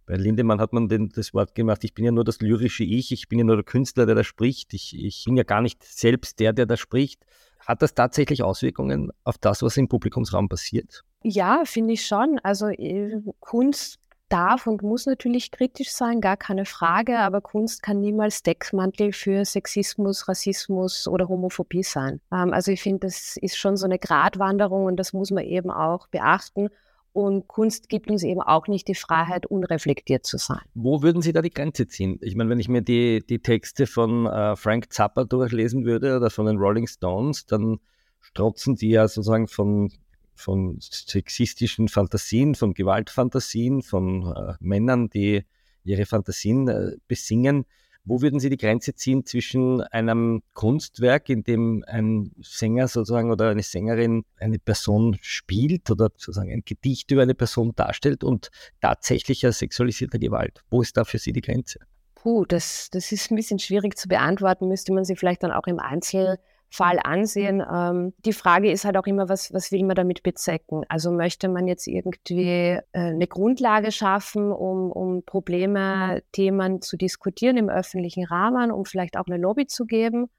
bei 0.06 0.15
Lindemann 0.15 0.60
hat 0.60 0.74
man 0.74 0.88
den, 0.88 1.10
das 1.10 1.34
Wort 1.34 1.56
gemacht, 1.56 1.84
ich 1.84 1.94
bin 1.94 2.06
ja 2.06 2.12
nur 2.12 2.24
das 2.24 2.39
lyrische 2.39 2.84
Ich, 2.84 3.12
ich 3.12 3.28
bin 3.28 3.39
ja 3.39 3.46
nur 3.46 3.56
der 3.56 3.65
Künstler, 3.65 4.06
der 4.06 4.15
da 4.15 4.24
spricht, 4.24 4.74
ich, 4.74 4.96
ich 4.98 5.24
bin 5.26 5.38
ja 5.38 5.44
gar 5.44 5.62
nicht 5.62 5.84
selbst 5.84 6.39
der, 6.39 6.54
der 6.54 6.65
da 6.65 6.78
spricht. 6.78 7.26
Hat 7.60 7.82
das 7.82 7.96
tatsächlich 7.96 8.44
Auswirkungen 8.44 9.12
auf 9.24 9.38
das, 9.39 9.63
was 9.63 9.78
im 9.78 9.88
Publikumsraum 9.88 10.50
passiert? 10.50 11.04
Ja, 11.24 11.63
finde 11.65 11.94
ich 11.94 12.06
schon. 12.06 12.39
Also 12.44 12.68
äh, 12.68 13.20
Kunst 13.39 14.00
darf 14.30 14.68
und 14.68 14.82
muss 14.82 15.06
natürlich 15.06 15.52
kritisch 15.52 15.91
sein, 15.91 16.22
gar 16.22 16.38
keine 16.38 16.65
Frage, 16.65 17.20
aber 17.20 17.41
Kunst 17.41 17.82
kann 17.84 18.02
niemals 18.02 18.44
Deckmantel 18.44 19.13
für 19.13 19.46
Sexismus, 19.46 20.28
Rassismus 20.28 21.08
oder 21.08 21.28
Homophobie 21.28 21.84
sein. 21.84 22.22
Ähm, 22.32 22.54
also 22.54 22.72
ich 22.72 22.82
finde, 22.82 23.08
das 23.08 23.38
ist 23.38 23.58
schon 23.58 23.78
so 23.78 23.86
eine 23.86 24.00
Gratwanderung 24.00 24.86
und 24.86 24.98
das 24.98 25.13
muss 25.13 25.32
man 25.32 25.44
eben 25.44 25.72
auch 25.72 26.08
beachten. 26.08 26.70
Und 27.15 27.47
Kunst 27.47 27.88
gibt 27.88 28.12
uns 28.12 28.23
eben 28.23 28.41
auch 28.41 28.67
nicht 28.67 28.89
die 28.89 28.93
Freiheit, 28.93 29.45
unreflektiert 29.45 30.25
zu 30.25 30.38
sein. 30.38 30.60
Wo 30.73 31.01
würden 31.01 31.21
Sie 31.21 31.32
da 31.32 31.41
die 31.41 31.49
Grenze 31.49 31.88
ziehen? 31.88 32.19
Ich 32.21 32.36
meine, 32.36 32.49
wenn 32.49 32.60
ich 32.60 32.67
mir 32.67 32.82
die, 32.82 33.25
die 33.25 33.39
Texte 33.39 33.88
von 33.88 34.25
äh, 34.25 34.58
Frank 34.58 34.91
Zappa 34.91 35.23
durchlesen 35.23 35.86
würde 35.86 36.17
oder 36.17 36.30
von 36.30 36.45
den 36.45 36.58
Rolling 36.58 36.88
Stones, 36.88 37.45
dann 37.45 37.80
strotzen 38.19 38.75
die 38.75 38.89
ja 38.89 39.08
sozusagen 39.08 39.47
von, 39.47 39.93
von 40.36 40.75
sexistischen 40.82 41.88
Fantasien, 41.88 42.54
von 42.54 42.73
Gewaltfantasien, 42.73 43.82
von 43.82 44.34
äh, 44.36 44.56
Männern, 44.60 45.10
die 45.10 45.45
ihre 45.86 46.06
Fantasien 46.06 46.67
äh, 46.67 46.97
besingen. 47.08 47.63
Wo 48.06 48.22
würden 48.22 48.39
Sie 48.39 48.50
die 48.50 48.58
Grenze 48.58 48.94
ziehen 48.94 49.26
zwischen 49.26 49.82
einem 49.82 50.44
Kunstwerk, 50.54 51.28
in 51.30 51.44
dem 51.44 51.84
ein 51.88 52.32
Sänger 52.41 52.88
sozusagen 52.88 53.32
oder 53.32 53.50
eine 53.50 53.63
Sängerin 53.63 54.24
eine 54.38 54.60
Person 54.60 55.18
spielt 55.22 55.89
oder 55.89 56.06
sozusagen 56.15 56.52
ein 56.52 56.62
Gedicht 56.63 57.10
über 57.10 57.24
eine 57.24 57.34
Person 57.34 57.74
darstellt 57.76 58.24
und 58.24 58.52
tatsächlicher 58.80 59.52
sexualisierter 59.52 60.20
Gewalt? 60.20 60.63
Wo 60.70 60.82
ist 60.82 60.96
da 60.98 61.04
für 61.04 61.18
Sie 61.18 61.34
die 61.34 61.41
Grenze? 61.41 61.80
Puh, 62.13 62.46
das, 62.46 62.89
das 62.91 63.12
ist 63.12 63.32
ein 63.32 63.36
bisschen 63.36 63.60
schwierig 63.60 63.98
zu 63.98 64.08
beantworten, 64.08 64.68
müsste 64.68 64.94
man 64.94 65.06
sie 65.06 65.15
vielleicht 65.15 65.44
dann 65.44 65.52
auch 65.52 65.68
im 65.68 65.80
Einzel 65.80 66.38
Fall 66.69 66.99
ansehen. 67.04 67.63
Ähm, 67.71 68.13
die 68.25 68.34
Frage 68.34 68.71
ist 68.71 68.86
halt 68.86 68.97
auch 68.97 69.08
immer, 69.08 69.30
was, 69.30 69.54
was 69.54 69.71
will 69.71 69.84
man 69.86 69.95
damit 69.95 70.23
bezwecken? 70.23 70.84
Also 70.89 71.12
möchte 71.12 71.47
man 71.47 71.67
jetzt 71.67 71.88
irgendwie 71.88 72.41
äh, 72.41 72.82
eine 72.93 73.28
Grundlage 73.28 73.91
schaffen, 73.91 74.51
um, 74.51 74.91
um 74.91 75.23
Probleme, 75.23 76.21
Themen 76.32 76.82
zu 76.82 76.97
diskutieren 76.97 77.58
im 77.58 77.69
öffentlichen 77.69 78.25
Rahmen, 78.25 78.71
um 78.71 78.86
vielleicht 78.86 79.17
auch 79.17 79.28
eine 79.28 79.38
Lobby 79.38 79.67
zu 79.67 79.86
geben? 79.86 80.30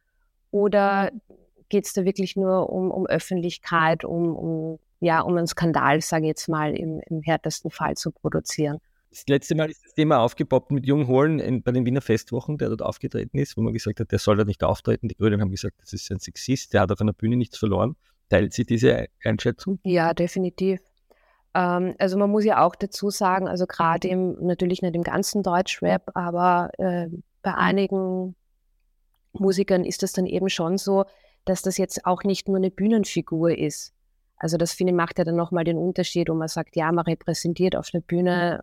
Oder 0.51 1.11
geht 1.69 1.87
es 1.87 1.93
da 1.93 2.05
wirklich 2.05 2.37
nur 2.37 2.71
um, 2.71 2.91
um 2.91 3.07
Öffentlichkeit, 3.07 4.05
um, 4.05 4.37
um, 4.37 4.79
ja, 5.01 5.21
um 5.21 5.37
einen 5.37 5.47
Skandal, 5.47 6.01
sage 6.01 6.25
ich 6.25 6.29
jetzt 6.29 6.49
mal, 6.49 6.75
im, 6.75 7.01
im 7.07 7.23
härtesten 7.23 7.71
Fall 7.71 7.95
zu 7.97 8.11
produzieren? 8.11 8.79
Das 9.17 9.25
letzte 9.29 9.55
Mal 9.55 9.71
ist 9.71 9.83
das 9.83 9.95
Thema 9.95 10.19
aufgepoppt 10.19 10.73
mit 10.73 10.85
Jung 10.85 11.07
Holen 11.07 11.63
bei 11.63 11.73
den 11.73 11.87
Wiener 11.87 12.03
Festwochen, 12.03 12.59
der 12.59 12.69
dort 12.69 12.83
aufgetreten 12.83 13.39
ist, 13.39 13.57
wo 13.57 13.63
man 13.63 13.73
gesagt 13.73 13.99
hat, 13.99 14.13
der 14.13 14.19
soll 14.19 14.37
da 14.37 14.45
nicht 14.45 14.63
auftreten. 14.63 15.09
Die 15.09 15.17
Grünen 15.17 15.41
haben 15.41 15.51
gesagt, 15.51 15.77
das 15.81 15.95
ist 15.95 16.11
ein 16.13 16.19
Sexist, 16.19 16.75
der 16.75 16.83
hat 16.83 16.93
auf 16.93 17.01
einer 17.01 17.15
Bühne 17.15 17.37
nichts 17.37 17.57
verloren. 17.57 17.97
Teilt 18.29 18.53
sie 18.53 18.67
diese 18.67 19.07
Einschätzung? 19.25 19.79
Ja, 19.85 20.13
definitiv. 20.13 20.81
Ähm, 21.55 21.95
also 21.99 22.19
man 22.19 22.29
muss 22.29 22.45
ja 22.45 22.63
auch 22.63 22.75
dazu 22.75 23.09
sagen, 23.09 23.49
also 23.49 23.67
gerade 23.67 24.07
im, 24.07 24.37
natürlich 24.45 24.83
nicht 24.83 24.95
im 24.95 25.03
ganzen 25.03 25.43
Deutschrap, 25.43 26.11
aber 26.15 26.69
äh, 26.77 27.09
bei 27.41 27.55
einigen 27.55 28.37
Musikern 29.33 29.85
ist 29.85 30.03
das 30.03 30.13
dann 30.13 30.27
eben 30.27 30.51
schon 30.51 30.77
so, 30.77 31.07
dass 31.47 31.63
das 31.63 31.79
jetzt 31.79 32.05
auch 32.05 32.23
nicht 32.23 32.49
nur 32.49 32.59
eine 32.59 32.71
Bühnenfigur 32.71 33.57
ist. 33.57 33.95
Also 34.37 34.59
das 34.59 34.75
finde 34.75 34.91
ich 34.91 34.97
macht 34.97 35.17
ja 35.17 35.25
dann 35.25 35.37
nochmal 35.37 35.65
den 35.65 35.79
Unterschied, 35.79 36.29
wo 36.29 36.35
man 36.35 36.49
sagt, 36.49 36.77
ja, 36.77 36.93
man 36.93 37.07
repräsentiert 37.07 37.77
auf 37.77 37.89
der 37.89 38.01
Bühne 38.01 38.61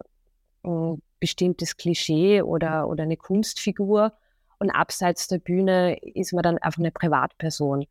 ein 0.63 1.01
bestimmtes 1.19 1.77
Klischee 1.77 2.41
oder, 2.41 2.87
oder 2.87 3.03
eine 3.03 3.17
Kunstfigur 3.17 4.13
und 4.59 4.69
abseits 4.69 5.27
der 5.27 5.39
Bühne 5.39 5.97
ist 6.01 6.31
man 6.31 6.43
dann 6.43 6.57
einfach 6.57 6.79
eine 6.79 6.91
Privatperson. 6.91 7.85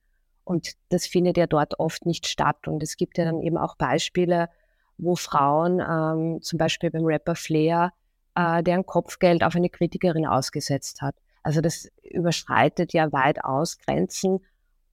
Und 0.45 0.73
das 0.89 1.07
findet 1.07 1.37
ja 1.37 1.47
dort 1.47 1.79
oft 1.79 2.07
nicht 2.07 2.27
statt. 2.27 2.67
Und 2.67 2.83
es 2.83 2.97
gibt 2.97 3.19
ja 3.19 3.25
dann 3.25 3.43
eben 3.43 3.59
auch 3.59 3.77
Beispiele, 3.77 4.49
wo 4.97 5.15
Frauen, 5.15 5.81
ähm, 5.81 6.41
zum 6.43 6.59
Beispiel 6.59 6.91
beim 6.91 7.05
Rapper 7.05 7.35
Flair, 7.35 7.93
äh, 8.35 8.63
deren 8.63 8.87
Kopfgeld 8.87 9.45
auf 9.45 9.55
eine 9.55 9.69
Kritikerin 9.69 10.27
ausgesetzt 10.27 11.03
hat. 11.03 11.15
Also 11.43 11.61
das 11.61 11.89
überschreitet 12.03 12.93
ja 12.93 13.13
weitaus 13.13 13.79
Grenzen. 13.79 14.41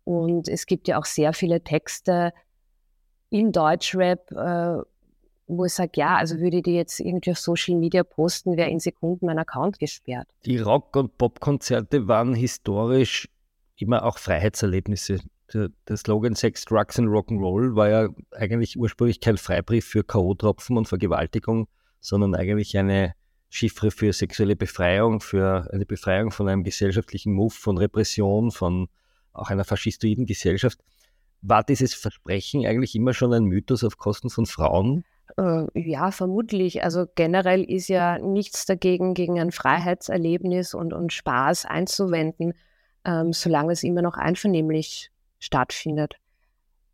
Und 0.04 0.48
es 0.48 0.65
gibt 0.65 0.88
ja 0.88 1.00
auch 1.00 1.06
sehr 1.06 1.34
viele 1.34 1.63
Texte 1.63 2.34
im 3.30 3.52
Deutschrap, 3.52 4.32
äh, 4.32 4.82
wo 5.50 5.66
ich 5.66 5.74
sage, 5.74 5.92
ja, 5.96 6.16
also 6.16 6.40
würde 6.40 6.62
die 6.62 6.74
jetzt 6.74 7.00
irgendwie 7.00 7.32
auf 7.32 7.40
Social 7.40 7.76
Media 7.76 8.04
posten, 8.04 8.56
wäre 8.56 8.70
in 8.70 8.80
Sekunden 8.80 9.26
mein 9.26 9.40
Account 9.40 9.80
gesperrt. 9.80 10.28
Die 10.46 10.60
Rock- 10.60 10.96
und 10.96 11.18
Popkonzerte 11.18 12.08
waren 12.08 12.36
historisch 12.36 13.28
immer 13.76 14.06
auch 14.06 14.20
Freiheitserlebnisse. 14.20 15.20
Der, 15.52 15.70
der 15.88 15.98
Slogan 15.98 16.36
Sex, 16.36 16.66
Drugs 16.66 17.00
and 17.00 17.10
Rock'n'Roll 17.10 17.76
war 17.76 17.90
ja 17.90 18.10
eigentlich 18.32 18.78
ursprünglich 18.78 19.20
kein 19.20 19.38
Freibrief 19.38 19.86
für 19.86 20.04
K.O.-Tropfen 20.04 20.78
und 20.78 20.88
Vergewaltigung, 20.88 21.68
sondern 22.00 22.36
eigentlich 22.36 22.78
eine 22.78 23.16
Chiffre 23.50 23.90
für 23.90 24.14
sexuelle 24.14 24.56
Befreiung, 24.56 25.20
für 25.20 25.68
eine 25.74 25.88
Befreiung 25.88 26.30
von 26.30 26.48
einem 26.48 26.64
gesellschaftlichen 26.64 27.34
Move, 27.34 27.54
von 27.54 27.80
Repression, 27.80 28.52
von 28.52 28.88
auch 29.34 29.50
einer 29.50 29.64
faschistoiden 29.64 30.28
Gesellschaft. 30.28 30.80
War 31.42 31.64
dieses 31.64 31.96
Versprechen 31.96 32.68
eigentlich 32.68 32.94
immer 32.94 33.16
schon 33.16 33.34
ein 33.34 33.46
Mythos 33.46 33.84
auf 33.84 33.98
Kosten 33.98 34.30
von 34.30 34.46
Frauen? 34.46 35.04
Äh, 35.38 35.65
ja, 35.74 36.12
vermutlich. 36.12 36.84
Also 36.84 37.06
generell 37.15 37.63
ist 37.63 37.88
ja 37.88 38.18
nichts 38.20 38.65
dagegen, 38.65 39.13
gegen 39.13 39.39
ein 39.39 39.52
Freiheitserlebnis 39.52 40.74
und, 40.74 40.94
und 40.94 41.13
Spaß 41.13 41.65
einzuwenden, 41.65 42.54
ähm, 43.06 43.34
solange 43.34 43.74
es 43.74 43.84
immer 43.84 44.02
noch 44.02 44.18
einvernehmlich 44.18 45.12
stattfindet. 45.39 46.15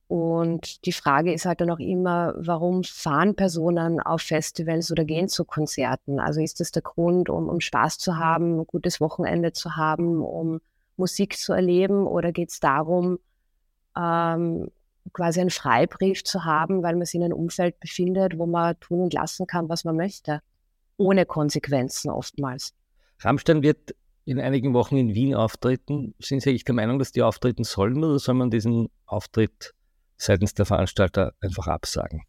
Und 0.08 0.86
die 0.86 0.92
Frage 0.92 1.34
ist 1.34 1.46
halt 1.46 1.62
dann 1.62 1.72
auch 1.72 1.80
immer, 1.80 2.36
warum 2.38 2.84
fahren 2.84 3.36
Personen 3.36 4.00
auf 4.00 4.22
Festivals 4.22 4.92
oder 4.92 5.04
gehen 5.04 5.28
zu 5.30 5.46
Konzerten? 5.46 6.20
Also 6.20 6.42
ist 6.42 6.60
das 6.60 6.72
der 6.72 6.84
Grund, 6.84 7.30
um, 7.30 7.50
um 7.50 7.60
Spaß 7.60 7.98
zu 7.98 8.18
haben, 8.18 8.60
ein 8.60 8.68
gutes 8.68 9.02
Wochenende 9.02 9.52
zu 9.52 9.76
haben, 9.78 10.22
um 10.22 10.62
Musik 10.96 11.38
zu 11.38 11.54
erleben? 11.54 12.06
Oder 12.06 12.32
geht 12.32 12.52
es 12.52 12.60
darum, 12.60 13.18
ähm, 13.98 14.70
quasi 15.14 15.40
einen 15.40 15.50
Freibrief 15.50 16.24
zu 16.24 16.46
haben, 16.46 16.84
weil 16.84 16.96
man 16.96 17.06
sich 17.06 17.16
in 17.16 17.24
einem 17.24 17.38
Umfeld 17.38 17.80
befindet, 17.80 18.38
wo 18.38 18.46
man 18.46 18.80
tun 18.80 19.02
und 19.02 19.14
lassen 19.14 19.48
kann, 19.48 19.70
was 19.70 19.84
man 19.84 19.96
möchte, 19.96 20.42
ohne 20.98 21.26
Konsequenzen 21.26 22.10
oftmals. 22.10 22.74
Rammstein 23.20 23.62
wird 23.62 23.96
in 24.26 24.40
einigen 24.40 24.74
Wochen 24.74 24.98
in 24.98 25.14
Wien 25.14 25.36
auftreten. 25.36 26.16
Sind 26.20 26.42
Sie 26.42 26.50
eigentlich 26.50 26.66
der 26.66 26.76
Meinung, 26.76 27.00
dass 27.00 27.12
die 27.12 27.22
auftreten 27.22 27.64
sollen 27.64 28.04
oder 28.04 28.20
soll 28.20 28.36
man 28.36 28.50
diesen 28.50 28.90
Auftritt 29.06 29.74
seitens 30.18 30.54
der 30.54 30.66
Veranstalter 30.66 31.34
einfach 31.42 31.68
absagen? 31.68 32.24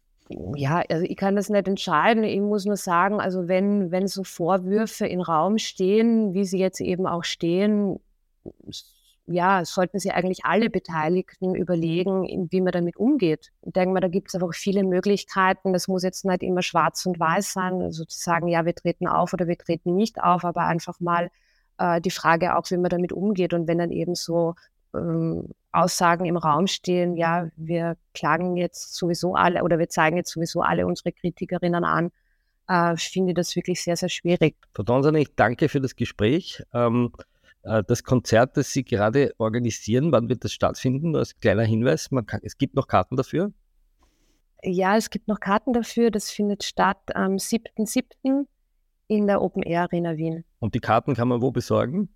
Ja, 0.55 0.83
also 0.89 1.05
ich 1.05 1.15
kann 1.15 1.35
das 1.35 1.49
nicht 1.49 1.67
entscheiden. 1.67 2.23
Ich 2.23 2.39
muss 2.39 2.65
nur 2.65 2.75
sagen, 2.75 3.19
also 3.19 3.47
wenn, 3.47 3.91
wenn 3.91 4.07
so 4.07 4.23
Vorwürfe 4.23 5.07
im 5.07 5.21
Raum 5.21 5.57
stehen, 5.57 6.33
wie 6.33 6.43
sie 6.43 6.59
jetzt 6.59 6.81
eben 6.81 7.07
auch 7.07 7.23
stehen, 7.23 7.99
ja, 9.27 9.65
sollten 9.65 9.99
sich 9.99 10.13
eigentlich 10.13 10.45
alle 10.45 10.69
Beteiligten 10.69 11.53
überlegen, 11.53 12.47
wie 12.49 12.61
man 12.61 12.71
damit 12.71 12.95
umgeht. 12.95 13.51
Ich 13.61 13.73
denke 13.73 13.93
mal, 13.93 13.99
da 13.99 14.07
gibt 14.07 14.29
es 14.29 14.35
einfach 14.35 14.53
viele 14.53 14.83
Möglichkeiten. 14.83 15.73
Das 15.73 15.89
muss 15.89 16.03
jetzt 16.03 16.23
nicht 16.23 16.43
immer 16.43 16.61
schwarz 16.61 17.05
und 17.05 17.19
weiß 17.19 17.51
sein, 17.51 17.81
also 17.81 18.05
zu 18.05 18.17
sagen, 18.17 18.47
ja, 18.47 18.65
wir 18.65 18.73
treten 18.73 19.07
auf 19.07 19.33
oder 19.33 19.47
wir 19.47 19.57
treten 19.57 19.95
nicht 19.95 20.23
auf, 20.23 20.45
aber 20.45 20.61
einfach 20.61 20.99
mal 21.01 21.29
äh, 21.77 21.99
die 21.99 22.09
Frage 22.11 22.55
auch, 22.55 22.71
wie 22.71 22.77
man 22.77 22.89
damit 22.89 23.11
umgeht. 23.11 23.53
Und 23.53 23.67
wenn 23.67 23.79
dann 23.79 23.91
eben 23.91 24.15
so 24.15 24.55
ähm, 24.95 25.49
Aussagen 25.73 26.25
im 26.25 26.37
Raum 26.37 26.67
stehen, 26.67 27.17
ja, 27.17 27.49
wir 27.57 27.97
klagen 28.13 28.55
jetzt 28.55 28.95
sowieso 28.95 29.35
alle 29.35 29.63
oder 29.63 29.77
wir 29.77 29.89
zeigen 29.89 30.15
jetzt 30.15 30.31
sowieso 30.31 30.61
alle 30.61 30.87
unsere 30.87 31.11
Kritikerinnen 31.11 31.83
an, 31.83 32.11
äh, 32.69 32.95
finde 32.95 33.31
ich 33.31 33.35
das 33.35 33.55
wirklich 33.57 33.83
sehr, 33.83 33.97
sehr 33.97 34.09
schwierig. 34.09 34.55
Frau 34.73 34.83
Donson, 34.83 35.15
ich 35.15 35.35
danke 35.35 35.67
für 35.67 35.81
das 35.81 35.97
Gespräch. 35.97 36.63
Ähm 36.73 37.11
äh, 37.17 37.23
das 37.63 38.03
Konzert, 38.03 38.55
das 38.55 38.71
Sie 38.71 38.83
gerade 38.83 39.33
organisieren, 39.37 40.11
wann 40.11 40.29
wird 40.29 40.43
das 40.43 40.53
stattfinden? 40.53 41.15
Als 41.15 41.37
kleiner 41.39 41.63
Hinweis, 41.63 42.09
kann, 42.09 42.39
es 42.43 42.57
gibt 42.57 42.75
noch 42.75 42.87
Karten 42.87 43.17
dafür? 43.17 43.51
Ja, 44.63 44.97
es 44.97 45.09
gibt 45.09 45.27
noch 45.27 45.39
Karten 45.39 45.73
dafür. 45.73 46.11
Das 46.11 46.31
findet 46.31 46.63
statt 46.63 47.15
am 47.15 47.33
7.7. 47.33 48.45
in 49.07 49.27
der 49.27 49.41
Open 49.41 49.63
Air 49.63 49.83
Arena 49.83 50.17
Wien. 50.17 50.43
Und 50.59 50.75
die 50.75 50.79
Karten 50.79 51.15
kann 51.15 51.27
man 51.27 51.41
wo 51.41 51.51
besorgen? 51.51 52.09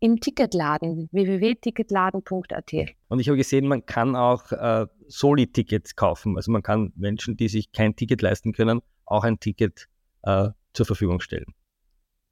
Im 0.00 0.20
Ticketladen, 0.20 1.08
www.ticketladen.at. 1.12 2.72
Und 3.08 3.20
ich 3.20 3.28
habe 3.28 3.38
gesehen, 3.38 3.66
man 3.66 3.86
kann 3.86 4.16
auch 4.16 4.52
äh, 4.52 4.86
Soli-Tickets 5.08 5.96
kaufen. 5.96 6.36
Also 6.36 6.52
man 6.52 6.62
kann 6.62 6.92
Menschen, 6.94 7.36
die 7.36 7.48
sich 7.48 7.72
kein 7.72 7.96
Ticket 7.96 8.20
leisten 8.20 8.52
können, 8.52 8.82
auch 9.06 9.24
ein 9.24 9.40
Ticket 9.40 9.88
äh, 10.22 10.50
zur 10.74 10.86
Verfügung 10.86 11.20
stellen. 11.20 11.46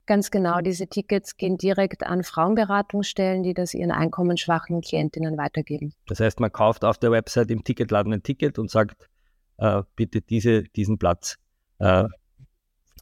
Ganz 0.07 0.33
genau, 0.33 0.61
diese 0.61 0.89
Tickets 0.89 1.37
gehen 1.37 1.59
direkt 1.59 2.05
an 2.05 2.25
Frauenberatungsstellen, 2.25 3.45
die 3.45 3.55
das 3.55 3.73
ihren 3.73 3.93
einkommensschwachen 3.93 4.81
Klientinnen 4.81 5.39
weitergeben. 5.39 5.95
Das 6.09 6.19
heißt, 6.19 6.41
man 6.41 6.51
kauft 6.51 6.85
auf 6.85 6.99
der 6.99 7.13
Website 7.13 7.51
im 7.53 7.63
Ticketladen 7.63 8.13
ein 8.13 8.23
Ticket 8.23 8.59
und 8.59 8.69
sagt, 8.69 9.09
äh, 9.59 9.83
bitte 9.95 10.21
diese, 10.21 10.65
diesen 10.65 10.99
Platz. 10.99 11.37
Äh. 11.79 12.05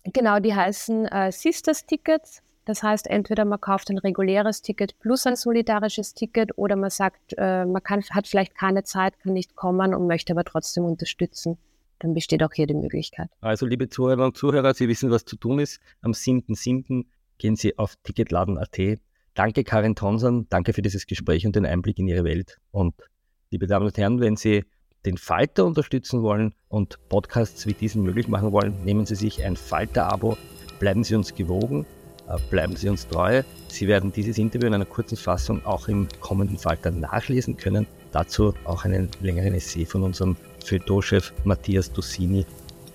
Genau, 0.04 0.40
die 0.40 0.54
heißen 0.54 1.06
äh, 1.06 1.32
Sisters 1.32 1.86
Tickets. 1.86 2.42
Das 2.66 2.82
heißt, 2.82 3.06
entweder 3.06 3.46
man 3.46 3.60
kauft 3.60 3.88
ein 3.88 3.98
reguläres 3.98 4.60
Ticket 4.60 4.98
plus 5.00 5.26
ein 5.26 5.36
solidarisches 5.36 6.12
Ticket 6.12 6.56
oder 6.58 6.76
man 6.76 6.90
sagt, 6.90 7.34
äh, 7.38 7.64
man 7.64 7.82
kann, 7.82 8.02
hat 8.10 8.28
vielleicht 8.28 8.54
keine 8.54 8.82
Zeit, 8.84 9.18
kann 9.20 9.32
nicht 9.32 9.56
kommen 9.56 9.94
und 9.94 10.06
möchte 10.06 10.34
aber 10.34 10.44
trotzdem 10.44 10.84
unterstützen 10.84 11.56
dann 12.00 12.14
besteht 12.14 12.42
auch 12.42 12.52
hier 12.52 12.66
die 12.66 12.74
Möglichkeit. 12.74 13.28
Also 13.40 13.66
liebe 13.66 13.88
Zuhörer 13.88 14.24
und 14.24 14.36
Zuhörer, 14.36 14.74
Sie 14.74 14.88
wissen, 14.88 15.10
was 15.10 15.24
zu 15.24 15.36
tun 15.36 15.60
ist. 15.60 15.80
Am 16.00 16.12
7.7. 16.12 17.04
gehen 17.38 17.56
Sie 17.56 17.78
auf 17.78 17.94
ticketladen.at. 18.02 18.98
Danke 19.34 19.62
Karin 19.62 19.94
Tonson, 19.94 20.46
danke 20.50 20.72
für 20.72 20.82
dieses 20.82 21.06
Gespräch 21.06 21.46
und 21.46 21.54
den 21.54 21.64
Einblick 21.64 21.98
in 21.98 22.08
Ihre 22.08 22.24
Welt. 22.24 22.58
Und 22.72 22.94
liebe 23.50 23.66
Damen 23.66 23.86
und 23.86 23.96
Herren, 23.96 24.20
wenn 24.20 24.36
Sie 24.36 24.64
den 25.06 25.16
Falter 25.16 25.64
unterstützen 25.64 26.22
wollen 26.22 26.54
und 26.68 26.98
Podcasts 27.08 27.66
wie 27.66 27.74
diesen 27.74 28.02
möglich 28.02 28.28
machen 28.28 28.52
wollen, 28.52 28.74
nehmen 28.84 29.06
Sie 29.06 29.14
sich 29.14 29.44
ein 29.44 29.56
Falter-Abo, 29.56 30.36
bleiben 30.78 31.04
Sie 31.04 31.14
uns 31.14 31.34
gewogen, 31.34 31.86
äh, 32.28 32.36
bleiben 32.50 32.76
Sie 32.76 32.88
uns 32.88 33.06
treu. 33.06 33.42
Sie 33.68 33.86
werden 33.86 34.12
dieses 34.12 34.36
Interview 34.36 34.66
in 34.66 34.74
einer 34.74 34.84
kurzen 34.84 35.16
Fassung 35.16 35.64
auch 35.64 35.88
im 35.88 36.08
kommenden 36.20 36.58
Falter 36.58 36.90
nachlesen 36.90 37.56
können. 37.56 37.86
Dazu 38.12 38.54
auch 38.64 38.84
einen 38.84 39.08
längeren 39.20 39.54
Essay 39.54 39.84
von 39.86 40.02
unserem 40.02 40.36
Feuilleton-Chef 40.64 41.32
Matthias 41.44 41.92
Dussini. 41.92 42.44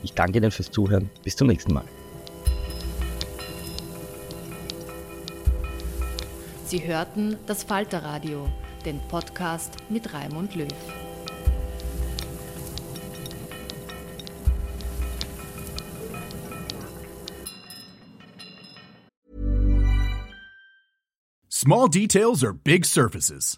Ich 0.04 0.13
danke 0.13 0.38
Ihnen 0.38 0.51
fürs 0.51 0.69
Zuhören. 0.71 1.10
Bis 1.23 1.36
zum 1.36 1.47
nächsten 1.47 1.73
Mal. 1.73 1.86
Sie 6.65 6.86
hörten 6.86 7.38
das 7.45 7.63
Falterradio, 7.63 8.49
den 8.86 8.99
Podcast 9.08 9.78
mit 9.89 10.13
Raimund 10.13 10.56
Löw. 10.56 10.67
Small 21.49 21.88
details 21.88 22.43
are 22.43 22.54
big 22.54 22.86
surfaces. 22.86 23.58